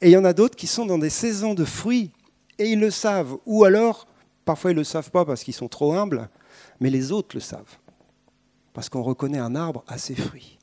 et 0.00 0.08
il 0.08 0.10
y 0.10 0.16
en 0.16 0.24
a 0.24 0.32
d'autres 0.32 0.56
qui 0.56 0.66
sont 0.66 0.84
dans 0.84 0.98
des 0.98 1.08
saisons 1.08 1.54
de 1.54 1.64
fruits, 1.64 2.10
et 2.58 2.68
ils 2.68 2.80
le 2.80 2.90
savent. 2.90 3.38
Ou 3.46 3.62
alors, 3.62 4.08
parfois 4.44 4.72
ils 4.72 4.74
ne 4.74 4.80
le 4.80 4.84
savent 4.84 5.12
pas 5.12 5.24
parce 5.24 5.44
qu'ils 5.44 5.54
sont 5.54 5.68
trop 5.68 5.94
humbles, 5.94 6.28
mais 6.80 6.90
les 6.90 7.12
autres 7.12 7.36
le 7.36 7.40
savent. 7.40 7.78
Parce 8.72 8.88
qu'on 8.88 9.02
reconnaît 9.02 9.38
un 9.38 9.54
arbre 9.54 9.84
à 9.86 9.98
ses 9.98 10.16
fruits. 10.16 10.58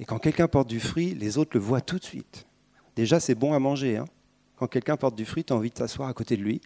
Et 0.00 0.04
quand 0.04 0.18
quelqu'un 0.18 0.48
porte 0.48 0.68
du 0.68 0.80
fruit, 0.80 1.14
les 1.14 1.38
autres 1.38 1.52
le 1.54 1.60
voient 1.60 1.80
tout 1.80 1.98
de 1.98 2.04
suite. 2.04 2.44
Déjà, 2.96 3.20
c'est 3.20 3.36
bon 3.36 3.52
à 3.52 3.60
manger. 3.60 3.98
Hein. 3.98 4.06
quand 4.56 4.66
quelqu'un 4.66 4.96
porte 4.96 5.14
du 5.14 5.24
fruit, 5.24 5.44
tu 5.44 5.52
as 5.52 5.56
envie 5.56 5.70
de 5.70 5.74
t'asseoir 5.74 6.08
à 6.08 6.12
côté 6.12 6.36
de 6.36 6.42
lui, 6.42 6.60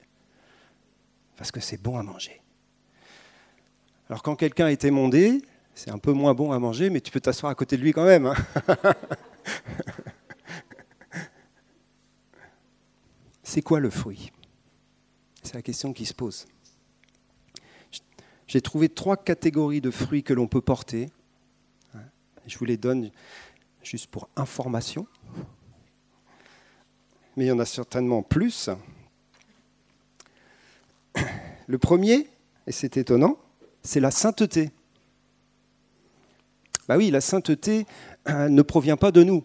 parce 1.36 1.52
que 1.52 1.60
c'est 1.60 1.80
bon 1.80 1.98
à 1.98 2.02
manger. 2.02 2.40
Alors 4.08 4.22
quand 4.22 4.36
quelqu'un 4.36 4.68
est 4.68 4.84
émondé, 4.84 5.42
c'est 5.80 5.90
un 5.90 5.98
peu 5.98 6.12
moins 6.12 6.34
bon 6.34 6.52
à 6.52 6.58
manger, 6.58 6.90
mais 6.90 7.00
tu 7.00 7.10
peux 7.10 7.20
t'asseoir 7.20 7.50
à 7.50 7.54
côté 7.54 7.78
de 7.78 7.82
lui 7.82 7.94
quand 7.94 8.04
même. 8.04 8.26
Hein. 8.26 8.34
c'est 13.42 13.62
quoi 13.62 13.80
le 13.80 13.88
fruit? 13.88 14.30
C'est 15.42 15.54
la 15.54 15.62
question 15.62 15.94
qui 15.94 16.04
se 16.04 16.12
pose. 16.12 16.46
J'ai 18.46 18.60
trouvé 18.60 18.90
trois 18.90 19.16
catégories 19.16 19.80
de 19.80 19.90
fruits 19.90 20.22
que 20.22 20.34
l'on 20.34 20.46
peut 20.48 20.60
porter 20.60 21.08
je 22.46 22.58
vous 22.58 22.64
les 22.64 22.76
donne 22.76 23.10
juste 23.82 24.08
pour 24.08 24.28
information. 24.36 25.06
Mais 27.36 27.44
il 27.44 27.48
y 27.48 27.52
en 27.52 27.58
a 27.58 27.64
certainement 27.64 28.22
plus. 28.22 28.68
Le 31.66 31.78
premier, 31.78 32.28
et 32.66 32.72
c'est 32.72 32.96
étonnant, 32.96 33.38
c'est 33.82 34.00
la 34.00 34.10
sainteté. 34.10 34.72
Bah 36.90 36.96
oui, 36.96 37.12
la 37.12 37.20
sainteté 37.20 37.86
ne 38.28 38.62
provient 38.62 38.96
pas 38.96 39.12
de 39.12 39.22
nous. 39.22 39.44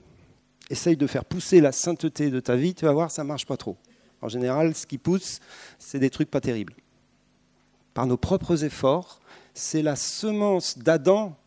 Essaye 0.71 0.97
de 0.97 1.05
faire 1.05 1.23
pousser 1.23 1.61
la 1.61 1.71
sainteté 1.71 2.31
de 2.31 2.39
ta 2.39 2.55
vie, 2.55 2.73
tu 2.73 2.85
vas 2.85 2.91
voir, 2.91 3.11
ça 3.11 3.21
ne 3.21 3.27
marche 3.27 3.45
pas 3.45 3.55
trop. 3.55 3.77
En 4.23 4.27
général, 4.27 4.73
ce 4.73 4.87
qui 4.87 4.97
pousse, 4.97 5.41
c'est 5.77 5.99
des 5.99 6.09
trucs 6.09 6.31
pas 6.31 6.41
terribles. 6.41 6.73
Par 7.93 8.07
nos 8.07 8.17
propres 8.17 8.63
efforts, 8.63 9.19
c'est 9.53 9.83
la 9.83 9.95
semence 9.95 10.79
d'Adam 10.79 11.37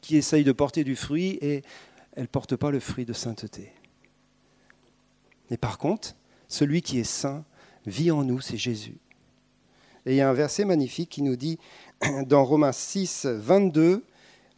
qui 0.00 0.16
essaye 0.16 0.42
de 0.42 0.50
porter 0.50 0.82
du 0.82 0.96
fruit 0.96 1.38
et 1.40 1.62
elle 2.16 2.22
ne 2.22 2.26
porte 2.26 2.56
pas 2.56 2.72
le 2.72 2.80
fruit 2.80 3.04
de 3.04 3.12
sainteté. 3.12 3.70
Mais 5.52 5.56
par 5.56 5.78
contre, 5.78 6.16
celui 6.48 6.82
qui 6.82 6.98
est 6.98 7.04
saint 7.04 7.44
vit 7.86 8.10
en 8.10 8.24
nous, 8.24 8.40
c'est 8.40 8.56
Jésus. 8.56 8.98
Et 10.04 10.14
il 10.14 10.16
y 10.16 10.20
a 10.20 10.28
un 10.28 10.34
verset 10.34 10.64
magnifique 10.64 11.10
qui 11.10 11.22
nous 11.22 11.36
dit 11.36 11.60
dans 12.26 12.44
Romains 12.44 12.72
6, 12.72 13.26
22, 13.26 14.04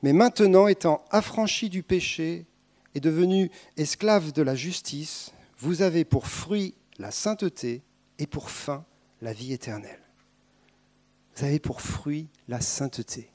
Mais 0.03 0.13
maintenant 0.13 0.67
étant 0.67 1.05
affranchi 1.11 1.69
du 1.69 1.83
péché 1.83 2.47
et 2.95 3.01
devenu 3.01 3.51
esclave 3.77 4.33
de 4.33 4.43
la 4.43 4.55
justice, 4.55 5.33
vous 5.59 5.83
avez 5.83 6.05
pour 6.05 6.27
fruit 6.27 6.75
la 6.99 7.11
sainteté 7.11 7.83
et 8.19 8.27
pour 8.27 8.51
fin 8.51 8.85
la 9.21 9.33
vie 9.33 9.53
éternelle. 9.53 10.01
Vous 11.37 11.45
avez 11.45 11.59
pour 11.59 11.81
fruit 11.81 12.29
la 12.49 12.61
sainteté. 12.61 13.31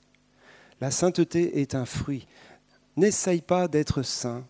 La 0.82 0.92
sainteté 0.92 1.62
est 1.62 1.76
un 1.76 1.86
fruit. 1.86 2.28
N'essaye 2.98 3.42
pas 3.42 3.68
d'être 3.68 4.04
saint, 4.04 4.46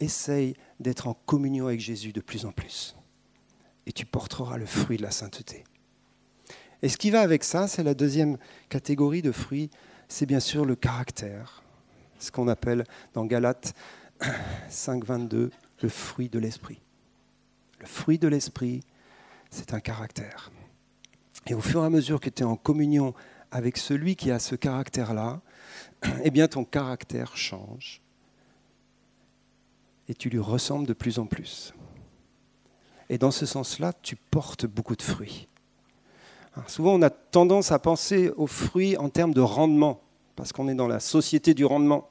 essaye 0.00 0.54
d'être 0.80 1.08
en 1.08 1.14
communion 1.14 1.66
avec 1.66 1.80
Jésus 1.80 2.12
de 2.12 2.20
plus 2.20 2.44
en 2.46 2.52
plus. 2.52 2.96
Et 3.86 3.92
tu 3.92 4.06
porteras 4.06 4.56
le 4.56 4.66
fruit 4.66 4.96
de 4.96 5.02
la 5.02 5.10
sainteté. 5.10 5.64
Et 6.82 6.88
ce 6.88 6.96
qui 6.96 7.10
va 7.10 7.20
avec 7.20 7.44
ça, 7.44 7.68
c'est 7.68 7.82
la 7.82 7.94
deuxième 7.94 8.38
catégorie 8.68 9.22
de 9.22 9.32
fruits, 9.32 9.70
c'est 10.08 10.26
bien 10.26 10.40
sûr 10.40 10.64
le 10.64 10.76
caractère, 10.76 11.62
ce 12.18 12.30
qu'on 12.30 12.48
appelle 12.48 12.84
dans 13.14 13.24
Galates 13.24 13.74
5.22 14.70 15.50
le 15.82 15.88
fruit 15.88 16.28
de 16.28 16.38
l'esprit. 16.38 16.80
Le 17.80 17.86
fruit 17.86 18.18
de 18.18 18.28
l'esprit, 18.28 18.82
c'est 19.50 19.74
un 19.74 19.80
caractère. 19.80 20.50
Et 21.46 21.54
au 21.54 21.60
fur 21.60 21.82
et 21.82 21.86
à 21.86 21.90
mesure 21.90 22.20
que 22.20 22.30
tu 22.30 22.42
es 22.42 22.46
en 22.46 22.56
communion 22.56 23.14
avec 23.50 23.76
celui 23.76 24.16
qui 24.16 24.30
a 24.30 24.38
ce 24.38 24.54
caractère-là, 24.54 25.40
eh 26.24 26.30
bien 26.30 26.48
ton 26.48 26.64
caractère 26.64 27.36
change 27.36 28.00
et 30.08 30.14
tu 30.14 30.28
lui 30.28 30.38
ressembles 30.38 30.86
de 30.86 30.92
plus 30.92 31.18
en 31.18 31.26
plus. 31.26 31.74
Et 33.08 33.18
dans 33.18 33.30
ce 33.30 33.46
sens-là, 33.46 33.92
tu 34.02 34.16
portes 34.16 34.66
beaucoup 34.66 34.96
de 34.96 35.02
fruits. 35.02 35.48
Souvent, 36.66 36.94
on 36.94 37.02
a 37.02 37.10
tendance 37.10 37.72
à 37.72 37.78
penser 37.78 38.30
aux 38.36 38.46
fruits 38.46 38.96
en 38.96 39.08
termes 39.08 39.34
de 39.34 39.40
rendement, 39.40 40.00
parce 40.34 40.52
qu'on 40.52 40.68
est 40.68 40.74
dans 40.74 40.88
la 40.88 41.00
société 41.00 41.54
du 41.54 41.64
rendement. 41.64 42.08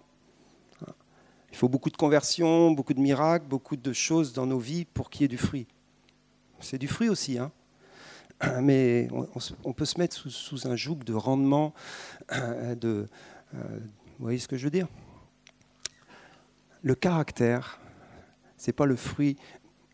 Il 1.52 1.58
faut 1.58 1.70
beaucoup 1.70 1.90
de 1.90 1.98
conversions, 1.98 2.72
beaucoup 2.72 2.94
de 2.94 3.00
miracles, 3.00 3.46
beaucoup 3.48 3.78
de 3.78 3.94
choses 3.94 4.34
dans 4.34 4.46
nos 4.46 4.60
vies 4.60 4.86
pour 4.86 5.10
qu'il 5.10 5.22
y 5.22 5.26
ait 5.26 5.30
du 5.30 5.38
fruit. 5.38 5.68
C'est 6.60 6.78
du 6.78 6.88
fruit 6.88 7.10
aussi, 7.10 7.38
hein 7.38 7.52
mais 8.62 9.08
on, 9.64 9.74
peut 9.74 9.86
se 9.86 9.98
mettre 9.98 10.30
sous, 10.30 10.68
un 10.68 10.76
joug 10.76 10.98
de 11.06 11.14
rendement, 11.14 11.74
de, 12.32 13.08
euh, 13.54 13.80
vous 14.20 14.24
voyez 14.26 14.40
ce 14.40 14.48
que 14.48 14.58
je 14.58 14.66
veux 14.66 14.72
dire? 14.72 14.88
Le 16.82 16.96
caractère, 16.96 17.80
ce 18.58 18.68
n'est 18.68 18.74
pas 18.74 18.86
le 18.86 18.96
fruit 18.96 19.38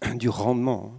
du 0.15 0.29
rendement. 0.29 0.93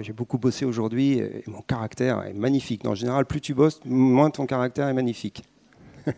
J'ai 0.00 0.12
beaucoup 0.12 0.38
bossé 0.38 0.64
aujourd'hui 0.64 1.18
et 1.18 1.42
mon 1.46 1.62
caractère 1.62 2.22
est 2.24 2.34
magnifique. 2.34 2.84
En 2.84 2.94
général, 2.94 3.24
plus 3.24 3.40
tu 3.40 3.54
bosses, 3.54 3.80
moins 3.84 4.30
ton 4.30 4.46
caractère 4.46 4.86
est 4.88 4.94
magnifique. 4.94 5.44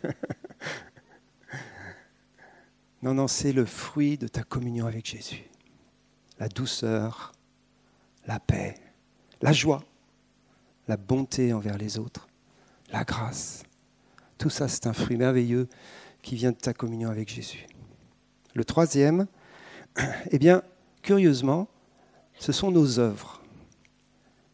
non, 3.02 3.14
non, 3.14 3.28
c'est 3.28 3.52
le 3.52 3.64
fruit 3.64 4.18
de 4.18 4.26
ta 4.26 4.42
communion 4.42 4.86
avec 4.86 5.06
Jésus. 5.06 5.44
La 6.38 6.48
douceur, 6.48 7.32
la 8.26 8.40
paix, 8.40 8.74
la 9.40 9.52
joie, 9.52 9.84
la 10.88 10.96
bonté 10.96 11.52
envers 11.52 11.78
les 11.78 11.98
autres, 11.98 12.26
la 12.92 13.04
grâce, 13.04 13.62
tout 14.40 14.50
ça, 14.50 14.68
c'est 14.68 14.86
un 14.86 14.94
fruit 14.94 15.16
merveilleux 15.16 15.68
qui 16.22 16.34
vient 16.34 16.50
de 16.50 16.56
ta 16.56 16.72
communion 16.72 17.10
avec 17.10 17.28
Jésus. 17.28 17.66
Le 18.54 18.64
troisième, 18.64 19.26
eh 20.30 20.38
bien, 20.38 20.62
curieusement, 21.02 21.68
ce 22.38 22.50
sont 22.50 22.70
nos 22.70 22.98
œuvres. 22.98 23.39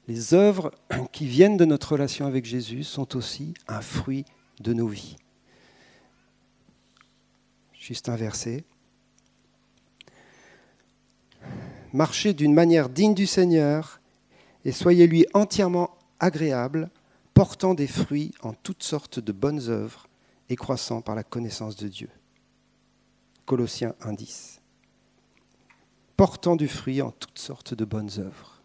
Les 0.08 0.34
œuvres 0.34 0.72
qui 1.12 1.26
viennent 1.26 1.56
de 1.56 1.64
notre 1.64 1.92
relation 1.92 2.26
avec 2.26 2.44
Jésus 2.44 2.84
sont 2.84 3.16
aussi 3.16 3.54
un 3.68 3.80
fruit 3.80 4.24
de 4.60 4.72
nos 4.72 4.88
vies. 4.88 5.16
Juste 7.72 8.08
un 8.08 8.16
verset. 8.16 8.64
Marchez 11.92 12.34
d'une 12.34 12.54
manière 12.54 12.88
digne 12.88 13.14
du 13.14 13.26
Seigneur 13.26 14.00
et 14.64 14.72
soyez-lui 14.72 15.26
entièrement 15.34 15.96
agréable, 16.18 16.90
portant 17.34 17.74
des 17.74 17.86
fruits 17.86 18.34
en 18.42 18.52
toutes 18.52 18.82
sortes 18.82 19.20
de 19.20 19.32
bonnes 19.32 19.68
œuvres 19.68 20.08
et 20.48 20.56
croissant 20.56 21.00
par 21.00 21.14
la 21.14 21.22
connaissance 21.22 21.76
de 21.76 21.88
Dieu. 21.88 22.08
Colossiens 23.44 23.94
1.10. 24.00 24.58
portant 26.16 26.56
du 26.56 26.66
fruit 26.66 27.02
en 27.02 27.12
toutes 27.12 27.38
sortes 27.38 27.74
de 27.74 27.84
bonnes 27.84 28.10
œuvres. 28.18 28.55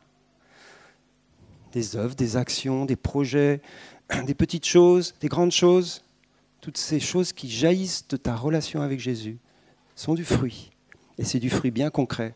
Des 1.72 1.96
œuvres, 1.96 2.16
des 2.16 2.38
actions, 2.38 2.86
des 2.86 2.96
projets, 2.96 3.62
des 4.26 4.34
petites 4.34 4.66
choses, 4.66 5.14
des 5.20 5.28
grandes 5.28 5.52
choses, 5.52 6.04
toutes 6.60 6.78
ces 6.78 7.00
choses 7.00 7.34
qui 7.34 7.50
jaillissent 7.50 8.08
de 8.08 8.18
ta 8.18 8.36
relation 8.36 8.82
avec 8.82 9.00
Jésus 9.00 9.40
sont 9.96 10.14
du 10.14 10.26
fruit. 10.26 10.72
Et 11.18 11.24
c'est 11.24 11.40
du 11.40 11.50
fruit 11.50 11.72
bien 11.72 11.90
concret 11.90 12.36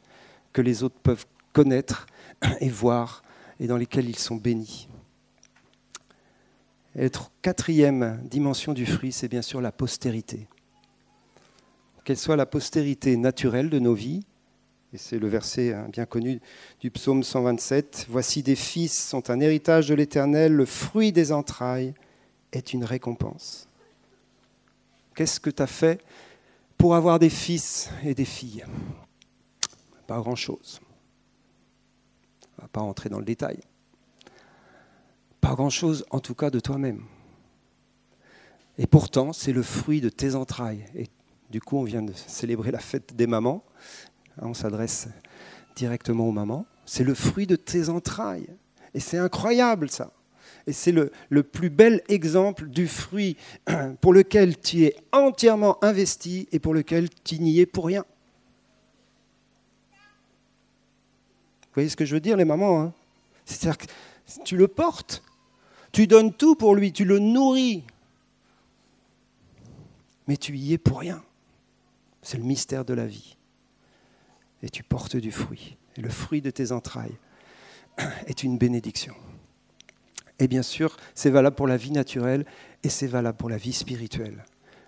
que 0.53 0.61
les 0.61 0.83
autres 0.83 0.99
peuvent 1.01 1.25
connaître 1.53 2.07
et 2.59 2.69
voir 2.69 3.23
et 3.59 3.67
dans 3.67 3.77
lesquels 3.77 4.09
ils 4.09 4.19
sont 4.19 4.35
bénis. 4.35 4.87
Et 6.95 7.03
la 7.03 7.09
quatrième 7.41 8.21
dimension 8.23 8.73
du 8.73 8.85
fruit, 8.85 9.11
c'est 9.11 9.27
bien 9.27 9.41
sûr 9.41 9.59
la 9.61 9.71
postérité. 9.71 10.47
Qu'elle 12.03 12.17
soit 12.17 12.35
la 12.35 12.45
postérité 12.45 13.17
naturelle 13.17 13.69
de 13.69 13.79
nos 13.79 13.93
vies, 13.93 14.23
et 14.93 14.97
c'est 14.97 15.19
le 15.19 15.27
verset 15.27 15.73
hein, 15.73 15.87
bien 15.91 16.05
connu 16.05 16.39
du 16.79 16.91
psaume 16.91 17.23
127, 17.23 18.07
Voici 18.09 18.43
des 18.43 18.55
fils 18.55 19.07
sont 19.07 19.29
un 19.29 19.39
héritage 19.39 19.87
de 19.87 19.95
l'Éternel, 19.95 20.53
le 20.53 20.65
fruit 20.65 21.11
des 21.11 21.31
entrailles 21.31 21.93
est 22.51 22.73
une 22.73 22.85
récompense. 22.85 23.67
Qu'est-ce 25.15 25.39
que 25.39 25.49
tu 25.49 25.61
as 25.61 25.67
fait 25.67 26.01
pour 26.77 26.95
avoir 26.95 27.19
des 27.19 27.29
fils 27.29 27.89
et 28.03 28.13
des 28.13 28.25
filles? 28.25 28.65
Pas 30.07 30.19
grand-chose. 30.19 30.81
On 32.57 32.61
ne 32.61 32.61
va 32.63 32.67
pas 32.67 32.81
rentrer 32.81 33.09
dans 33.09 33.19
le 33.19 33.25
détail. 33.25 33.59
Pas 35.41 35.55
grand-chose, 35.55 36.05
en 36.09 36.19
tout 36.19 36.35
cas, 36.35 36.49
de 36.49 36.59
toi-même. 36.59 37.03
Et 38.77 38.87
pourtant, 38.87 39.31
c'est 39.31 39.53
le 39.53 39.63
fruit 39.63 40.01
de 40.01 40.09
tes 40.09 40.35
entrailles. 40.35 40.85
Et 40.95 41.07
du 41.49 41.61
coup, 41.61 41.77
on 41.77 41.83
vient 41.83 42.01
de 42.01 42.13
célébrer 42.13 42.71
la 42.71 42.79
fête 42.79 43.15
des 43.15 43.27
mamans. 43.27 43.63
On 44.41 44.53
s'adresse 44.53 45.07
directement 45.75 46.27
aux 46.27 46.31
mamans. 46.31 46.65
C'est 46.85 47.03
le 47.03 47.13
fruit 47.13 47.47
de 47.47 47.55
tes 47.55 47.89
entrailles. 47.89 48.47
Et 48.93 48.99
c'est 48.99 49.17
incroyable, 49.17 49.89
ça. 49.89 50.11
Et 50.67 50.73
c'est 50.73 50.91
le, 50.91 51.11
le, 51.29 51.43
plus 51.43 51.69
bel 51.69 52.01
exemple 52.07 52.67
du 52.67 52.87
fruit 52.87 53.37
pour 54.01 54.13
lequel 54.13 54.57
tu 54.59 54.83
es 54.83 54.95
entièrement 55.11 55.83
investi 55.83 56.47
et 56.51 56.59
pour 56.59 56.73
lequel 56.73 57.09
tu 57.23 57.39
n'y 57.39 57.59
es 57.59 57.65
pour 57.65 57.85
rien. 57.85 58.05
Vous 61.61 61.81
voyez 61.81 61.89
ce 61.89 61.95
que 61.95 62.05
je 62.05 62.15
veux 62.15 62.21
dire, 62.21 62.37
les 62.37 62.45
mamans 62.45 62.81
hein? 62.81 62.93
C'est-à-dire 63.45 63.77
que 63.77 63.85
tu 64.43 64.57
le 64.57 64.67
portes, 64.67 65.21
tu 65.91 66.07
donnes 66.07 66.33
tout 66.33 66.55
pour 66.55 66.75
lui, 66.75 66.91
tu 66.91 67.05
le 67.05 67.19
nourris, 67.19 67.83
mais 70.27 70.37
tu 70.37 70.55
y 70.57 70.73
es 70.73 70.77
pour 70.77 70.99
rien. 70.99 71.23
C'est 72.21 72.37
le 72.37 72.43
mystère 72.43 72.85
de 72.85 72.93
la 72.93 73.05
vie. 73.05 73.37
Et 74.65 74.69
tu 74.69 74.83
portes 74.83 75.15
du 75.15 75.31
fruit. 75.31 75.77
Le 75.95 76.09
fruit 76.09 76.41
de 76.41 76.49
tes 76.49 76.71
entrailles 76.71 77.17
est 78.27 78.43
une 78.43 78.57
bénédiction. 78.57 79.13
Et 80.39 80.47
bien 80.47 80.63
sûr, 80.63 80.97
c'est 81.13 81.29
valable 81.29 81.55
pour 81.55 81.67
la 81.67 81.77
vie 81.77 81.91
naturelle 81.91 82.45
et 82.83 82.89
c'est 82.89 83.07
valable 83.07 83.37
pour 83.37 83.49
la 83.49 83.57
vie 83.57 83.73
spirituelle. 83.73 84.43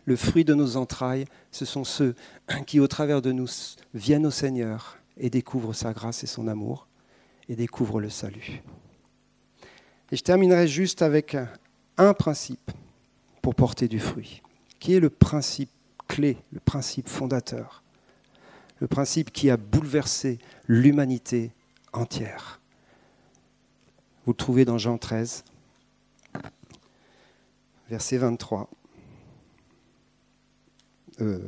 Le 0.05 0.15
fruit 0.15 0.43
de 0.43 0.55
nos 0.55 0.77
entrailles, 0.77 1.25
ce 1.51 1.63
sont 1.63 1.84
ceux 1.84 2.15
qui, 2.65 2.79
au 2.79 2.88
travers 2.88 3.22
de 3.22 3.31
nous, 3.31 3.48
viennent 3.93 4.25
au 4.25 4.31
Seigneur 4.31 4.98
et 5.15 5.29
découvrent 5.29 5.74
sa 5.74 5.93
grâce 5.93 6.24
et 6.24 6.27
son 6.27 6.48
amour 6.48 6.88
et 7.48 7.55
découvrent 7.55 8.01
le 8.01 8.10
salut. 8.10 8.63
Et 10.12 10.17
je 10.17 10.24
terminerai 10.24 10.67
juste 10.67 11.03
avec 11.03 11.38
un 11.98 12.13
principe 12.15 12.72
pour 13.43 13.53
porter 13.53 13.88
du 13.88 14.00
fruit, 14.00 14.41
qui 14.79 14.96
est 14.96 15.00
le 15.00 15.12
principe 15.12 15.69
clé, 16.07 16.38
le 16.51 16.60
principe 16.60 17.07
fondateur, 17.07 17.84
le 18.79 18.88
principe 18.88 19.31
qui 19.31 19.50
a 19.50 19.57
bouleversé 19.57 20.39
l'humanité 20.67 21.51
entière. 21.93 22.60
Vous 24.25 24.34
le 24.34 24.38
trouvez 24.38 24.65
dans 24.65 24.78
Jean 24.78 24.97
13, 24.97 25.43
verset 27.89 28.17
23. 28.17 28.69
Euh, 31.21 31.39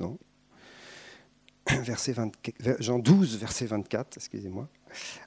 non. 0.00 0.18
Verset 1.82 2.12
24, 2.12 2.82
Jean 2.82 2.98
12, 2.98 3.38
verset 3.38 3.66
24, 3.66 4.18
excusez-moi. 4.18 4.68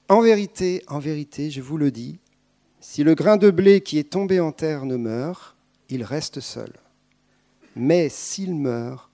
En 0.07 0.21
vérité, 0.21 0.83
en 0.87 0.99
vérité, 0.99 1.51
je 1.51 1.61
vous 1.61 1.77
le 1.77 1.91
dis, 1.91 2.19
si 2.79 3.03
le 3.03 3.13
grain 3.15 3.37
de 3.37 3.51
blé 3.51 3.81
qui 3.81 3.97
est 3.97 4.09
tombé 4.09 4.39
en 4.39 4.51
terre 4.51 4.85
ne 4.85 4.95
meurt, 4.95 5.57
il 5.89 6.03
reste 6.03 6.39
seul. 6.39 6.71
Mais 7.75 8.09
s'il 8.09 8.55
meurt, 8.55 9.09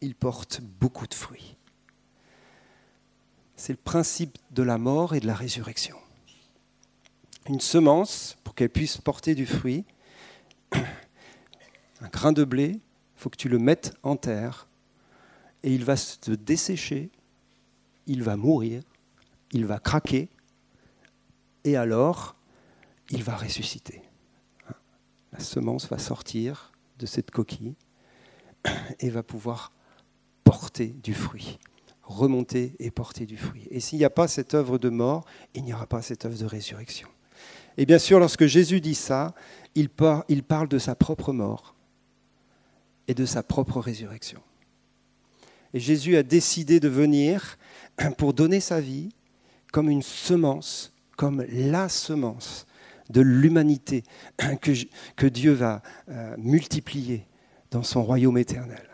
il 0.00 0.14
porte 0.14 0.60
beaucoup 0.80 1.06
de 1.06 1.14
fruits. 1.14 1.57
C'est 3.58 3.74
le 3.74 3.78
principe 3.78 4.38
de 4.52 4.62
la 4.62 4.78
mort 4.78 5.14
et 5.14 5.20
de 5.20 5.26
la 5.26 5.34
résurrection 5.34 5.96
une 7.48 7.60
semence, 7.60 8.36
pour 8.44 8.54
qu'elle 8.54 8.70
puisse 8.70 8.98
porter 8.98 9.34
du 9.34 9.46
fruit, 9.46 9.84
un 10.72 12.08
grain 12.12 12.32
de 12.32 12.44
blé, 12.44 12.72
il 12.72 13.20
faut 13.20 13.30
que 13.30 13.36
tu 13.36 13.48
le 13.48 13.58
mettes 13.58 13.94
en 14.02 14.16
terre, 14.16 14.68
et 15.62 15.74
il 15.74 15.84
va 15.84 15.96
se 15.96 16.30
dessécher, 16.30 17.10
il 18.06 18.22
va 18.22 18.36
mourir, 18.36 18.82
il 19.52 19.64
va 19.64 19.78
craquer, 19.78 20.28
et 21.64 21.76
alors 21.76 22.36
il 23.10 23.22
va 23.22 23.36
ressusciter. 23.36 24.02
La 25.32 25.40
semence 25.40 25.88
va 25.88 25.98
sortir 25.98 26.72
de 26.98 27.06
cette 27.06 27.30
coquille 27.30 27.74
et 29.00 29.10
va 29.10 29.22
pouvoir 29.22 29.72
porter 30.44 30.88
du 30.88 31.14
fruit, 31.14 31.58
remonter 32.08 32.74
et 32.78 32.90
porter 32.90 33.26
du 33.26 33.36
fruit. 33.36 33.68
Et 33.70 33.80
s'il 33.80 33.98
n'y 33.98 34.04
a 34.04 34.10
pas 34.10 34.26
cette 34.26 34.54
œuvre 34.54 34.78
de 34.78 34.88
mort, 34.88 35.24
il 35.54 35.62
n'y 35.62 35.72
aura 35.72 35.86
pas 35.86 36.02
cette 36.02 36.24
œuvre 36.24 36.38
de 36.38 36.46
résurrection. 36.46 37.08
Et 37.76 37.86
bien 37.86 37.98
sûr, 37.98 38.18
lorsque 38.18 38.46
Jésus 38.46 38.80
dit 38.80 38.94
ça, 38.94 39.34
il 39.74 39.88
parle 39.88 40.68
de 40.68 40.78
sa 40.78 40.94
propre 40.96 41.32
mort 41.32 41.76
et 43.06 43.14
de 43.14 43.24
sa 43.24 43.42
propre 43.42 43.78
résurrection. 43.78 44.40
Et 45.74 45.80
Jésus 45.80 46.16
a 46.16 46.22
décidé 46.22 46.80
de 46.80 46.88
venir 46.88 47.58
pour 48.16 48.32
donner 48.32 48.60
sa 48.60 48.80
vie 48.80 49.10
comme 49.70 49.90
une 49.90 50.02
semence, 50.02 50.94
comme 51.16 51.44
la 51.50 51.88
semence 51.88 52.66
de 53.10 53.20
l'humanité 53.20 54.02
que, 54.36 55.26
Dieu 55.26 55.52
va 55.52 55.82
euh, 56.08 56.34
multiplier 56.38 57.26
dans 57.70 57.82
son 57.82 58.02
royaume 58.02 58.38
éternel. 58.38 58.88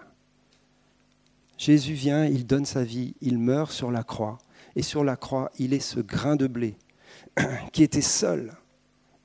Jésus 1.59 1.95
vient, 1.95 2.25
il 2.27 2.47
donne 2.47 2.65
sa 2.65 2.85
vie, 2.85 3.15
il 3.21 3.39
meurt 3.39 3.73
sur 3.73 3.91
la 3.91 4.03
croix, 4.03 4.39
et 4.77 4.83
sur 4.83 5.05
la 5.05 5.17
croix, 5.17 5.51
il 5.59 5.73
est 5.73 5.81
ce 5.81 6.01
grain 6.01 6.37
de 6.37 6.47
blé 6.47 6.77
qui 7.73 7.83
était 7.83 8.01
seul, 8.01 8.53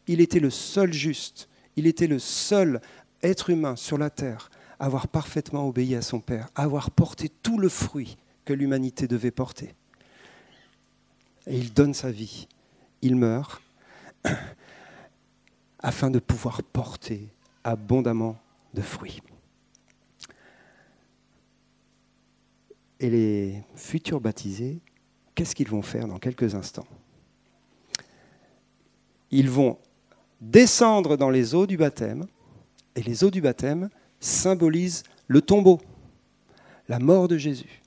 il 0.07 0.21
était 0.21 0.39
le 0.39 0.49
seul 0.49 0.93
juste, 0.93 1.49
il 1.75 1.87
était 1.87 2.07
le 2.07 2.19
seul 2.19 2.81
être 3.23 3.49
humain 3.49 3.75
sur 3.75 3.97
la 3.97 4.09
terre 4.09 4.49
à 4.79 4.85
avoir 4.85 5.07
parfaitement 5.07 5.67
obéi 5.67 5.95
à 5.95 6.01
son 6.01 6.19
Père, 6.19 6.47
à 6.55 6.63
avoir 6.63 6.91
porté 6.91 7.29
tout 7.29 7.57
le 7.57 7.69
fruit 7.69 8.17
que 8.45 8.53
l'humanité 8.53 9.07
devait 9.07 9.31
porter. 9.31 9.73
Et 11.47 11.57
il 11.57 11.73
donne 11.73 11.93
sa 11.93 12.11
vie, 12.11 12.47
il 13.01 13.15
meurt, 13.15 13.61
afin 15.79 16.09
de 16.09 16.19
pouvoir 16.19 16.63
porter 16.63 17.27
abondamment 17.63 18.37
de 18.73 18.81
fruits. 18.81 19.21
Et 22.99 23.09
les 23.09 23.63
futurs 23.75 24.19
baptisés, 24.19 24.81
qu'est-ce 25.35 25.55
qu'ils 25.55 25.69
vont 25.69 25.81
faire 25.81 26.07
dans 26.07 26.17
quelques 26.17 26.55
instants? 26.55 26.87
Ils 29.31 29.49
vont 29.49 29.77
descendre 30.41 31.15
dans 31.15 31.29
les 31.29 31.55
eaux 31.55 31.67
du 31.67 31.77
baptême, 31.77 32.25
et 32.95 33.03
les 33.03 33.23
eaux 33.23 33.31
du 33.31 33.41
baptême 33.41 33.89
symbolisent 34.19 35.03
le 35.27 35.41
tombeau, 35.41 35.79
la 36.87 36.99
mort 36.99 37.27
de 37.27 37.37
Jésus. 37.37 37.81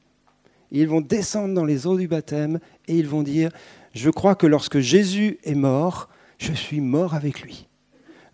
ils 0.70 0.88
vont 0.88 1.00
descendre 1.00 1.54
dans 1.54 1.64
les 1.64 1.86
eaux 1.86 1.98
du 1.98 2.08
baptême 2.08 2.58
et 2.88 2.96
ils 2.96 3.08
vont 3.08 3.22
dire, 3.22 3.50
je 3.92 4.08
crois 4.08 4.34
que 4.34 4.46
lorsque 4.46 4.78
Jésus 4.78 5.38
est 5.44 5.54
mort, 5.54 6.08
je 6.38 6.52
suis 6.52 6.80
mort 6.80 7.14
avec 7.14 7.42
lui. 7.42 7.68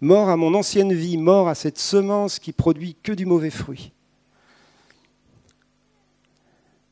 Mort 0.00 0.28
à 0.28 0.36
mon 0.36 0.54
ancienne 0.54 0.92
vie, 0.92 1.16
mort 1.16 1.48
à 1.48 1.56
cette 1.56 1.78
semence 1.78 2.38
qui 2.38 2.52
produit 2.52 2.96
que 3.02 3.10
du 3.10 3.26
mauvais 3.26 3.50
fruit. 3.50 3.92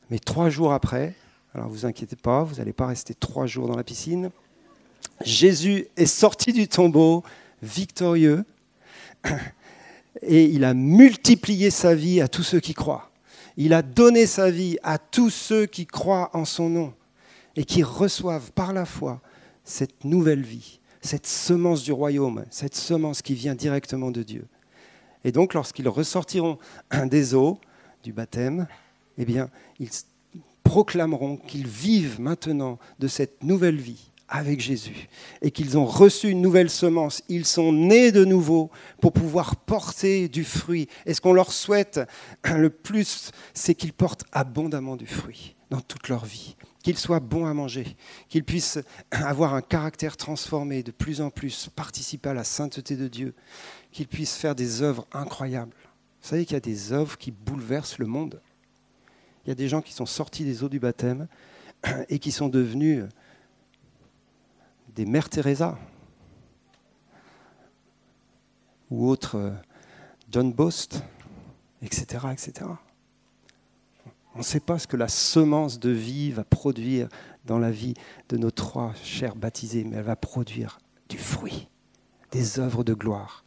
Mais 0.09 0.19
trois 0.19 0.49
jours 0.49 0.73
après, 0.73 1.15
alors 1.53 1.69
vous 1.69 1.85
inquiétez 1.85 2.15
pas, 2.15 2.43
vous 2.43 2.55
n'allez 2.55 2.73
pas 2.73 2.87
rester 2.87 3.13
trois 3.13 3.45
jours 3.45 3.67
dans 3.67 3.75
la 3.75 3.83
piscine, 3.83 4.29
Jésus 5.23 5.87
est 5.97 6.05
sorti 6.05 6.53
du 6.53 6.67
tombeau 6.67 7.23
victorieux 7.61 8.45
et 10.21 10.45
il 10.45 10.63
a 10.63 10.73
multiplié 10.73 11.71
sa 11.71 11.95
vie 11.95 12.21
à 12.21 12.27
tous 12.27 12.43
ceux 12.43 12.59
qui 12.59 12.73
croient. 12.73 13.09
Il 13.57 13.73
a 13.73 13.81
donné 13.81 14.27
sa 14.27 14.51
vie 14.51 14.77
à 14.83 14.99
tous 14.99 15.31
ceux 15.31 15.65
qui 15.65 15.87
croient 15.87 16.29
en 16.33 16.45
son 16.45 16.69
nom 16.69 16.93
et 17.55 17.65
qui 17.65 17.81
reçoivent 17.81 18.51
par 18.51 18.71
la 18.71 18.85
foi 18.85 19.19
cette 19.63 20.05
nouvelle 20.05 20.43
vie, 20.43 20.79
cette 21.01 21.25
semence 21.25 21.83
du 21.83 21.91
royaume, 21.91 22.45
cette 22.51 22.75
semence 22.75 23.21
qui 23.21 23.33
vient 23.33 23.55
directement 23.55 24.11
de 24.11 24.21
Dieu. 24.21 24.45
Et 25.23 25.31
donc 25.31 25.55
lorsqu'ils 25.55 25.89
ressortiront 25.89 26.59
des 27.05 27.33
eaux 27.33 27.59
du 28.03 28.13
baptême, 28.13 28.67
eh 29.17 29.25
bien, 29.25 29.49
ils 29.79 29.89
proclameront 30.63 31.37
qu'ils 31.37 31.67
vivent 31.67 32.19
maintenant 32.19 32.77
de 32.99 33.07
cette 33.07 33.43
nouvelle 33.43 33.77
vie 33.77 34.11
avec 34.29 34.59
Jésus 34.59 35.07
et 35.41 35.51
qu'ils 35.51 35.77
ont 35.77 35.85
reçu 35.85 36.29
une 36.29 36.41
nouvelle 36.41 36.69
semence. 36.69 37.23
Ils 37.29 37.45
sont 37.45 37.71
nés 37.71 38.11
de 38.11 38.25
nouveau 38.25 38.69
pour 39.01 39.13
pouvoir 39.13 39.55
porter 39.55 40.27
du 40.27 40.43
fruit. 40.43 40.87
Et 41.05 41.13
ce 41.13 41.21
qu'on 41.21 41.33
leur 41.33 41.51
souhaite 41.51 42.01
le 42.55 42.69
plus, 42.69 43.31
c'est 43.53 43.75
qu'ils 43.75 43.93
portent 43.93 44.25
abondamment 44.31 44.95
du 44.95 45.07
fruit 45.07 45.55
dans 45.69 45.81
toute 45.81 46.07
leur 46.07 46.25
vie, 46.25 46.55
qu'ils 46.81 46.97
soient 46.97 47.19
bons 47.19 47.45
à 47.45 47.53
manger, 47.53 47.97
qu'ils 48.29 48.43
puissent 48.43 48.79
avoir 49.11 49.53
un 49.53 49.61
caractère 49.61 50.17
transformé 50.17 50.83
de 50.83 50.91
plus 50.91 51.21
en 51.21 51.29
plus, 51.29 51.69
participer 51.75 52.29
à 52.29 52.33
la 52.33 52.43
sainteté 52.43 52.95
de 52.95 53.07
Dieu, 53.07 53.33
qu'ils 53.91 54.07
puissent 54.07 54.37
faire 54.37 54.55
des 54.55 54.81
œuvres 54.81 55.07
incroyables. 55.13 55.75
Vous 56.21 56.29
savez 56.29 56.45
qu'il 56.45 56.55
y 56.55 56.57
a 56.57 56.61
des 56.61 56.91
œuvres 56.91 57.17
qui 57.17 57.31
bouleversent 57.31 57.99
le 57.99 58.05
monde. 58.05 58.41
Il 59.47 59.51
y 59.51 59.53
a 59.53 59.55
des 59.55 59.69
gens 59.69 59.81
qui 59.81 59.93
sont 59.93 60.05
sortis 60.05 60.43
des 60.43 60.61
eaux 60.65 60.67
du 60.67 60.77
baptême 60.77 61.29
et 62.09 62.19
qui 62.19 62.33
sont 62.33 62.49
devenus 62.49 63.05
des 64.93 65.05
mères 65.05 65.29
Teresa 65.29 65.79
ou 68.89 69.07
autres 69.07 69.35
euh, 69.35 69.51
John 70.29 70.51
Bost, 70.51 71.01
etc. 71.81 72.25
etc. 72.33 72.69
On 74.35 74.39
ne 74.39 74.43
sait 74.43 74.59
pas 74.59 74.79
ce 74.79 74.87
que 74.87 74.97
la 74.97 75.07
semence 75.07 75.79
de 75.79 75.91
vie 75.91 76.31
va 76.31 76.43
produire 76.43 77.07
dans 77.45 77.57
la 77.57 77.71
vie 77.71 77.93
de 78.27 78.35
nos 78.35 78.51
trois 78.51 78.93
chers 79.01 79.37
baptisés, 79.37 79.85
mais 79.85 79.95
elle 79.95 80.03
va 80.03 80.17
produire 80.17 80.77
du 81.07 81.17
fruit, 81.17 81.69
des 82.31 82.59
œuvres 82.59 82.83
de 82.83 82.93
gloire, 82.93 83.45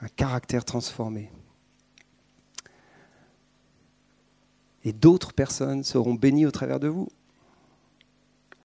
un 0.00 0.08
caractère 0.08 0.64
transformé. 0.64 1.32
Et 4.84 4.92
d'autres 4.92 5.32
personnes 5.32 5.84
seront 5.84 6.14
bénies 6.14 6.46
au 6.46 6.50
travers 6.50 6.80
de 6.80 6.88
vous. 6.88 7.08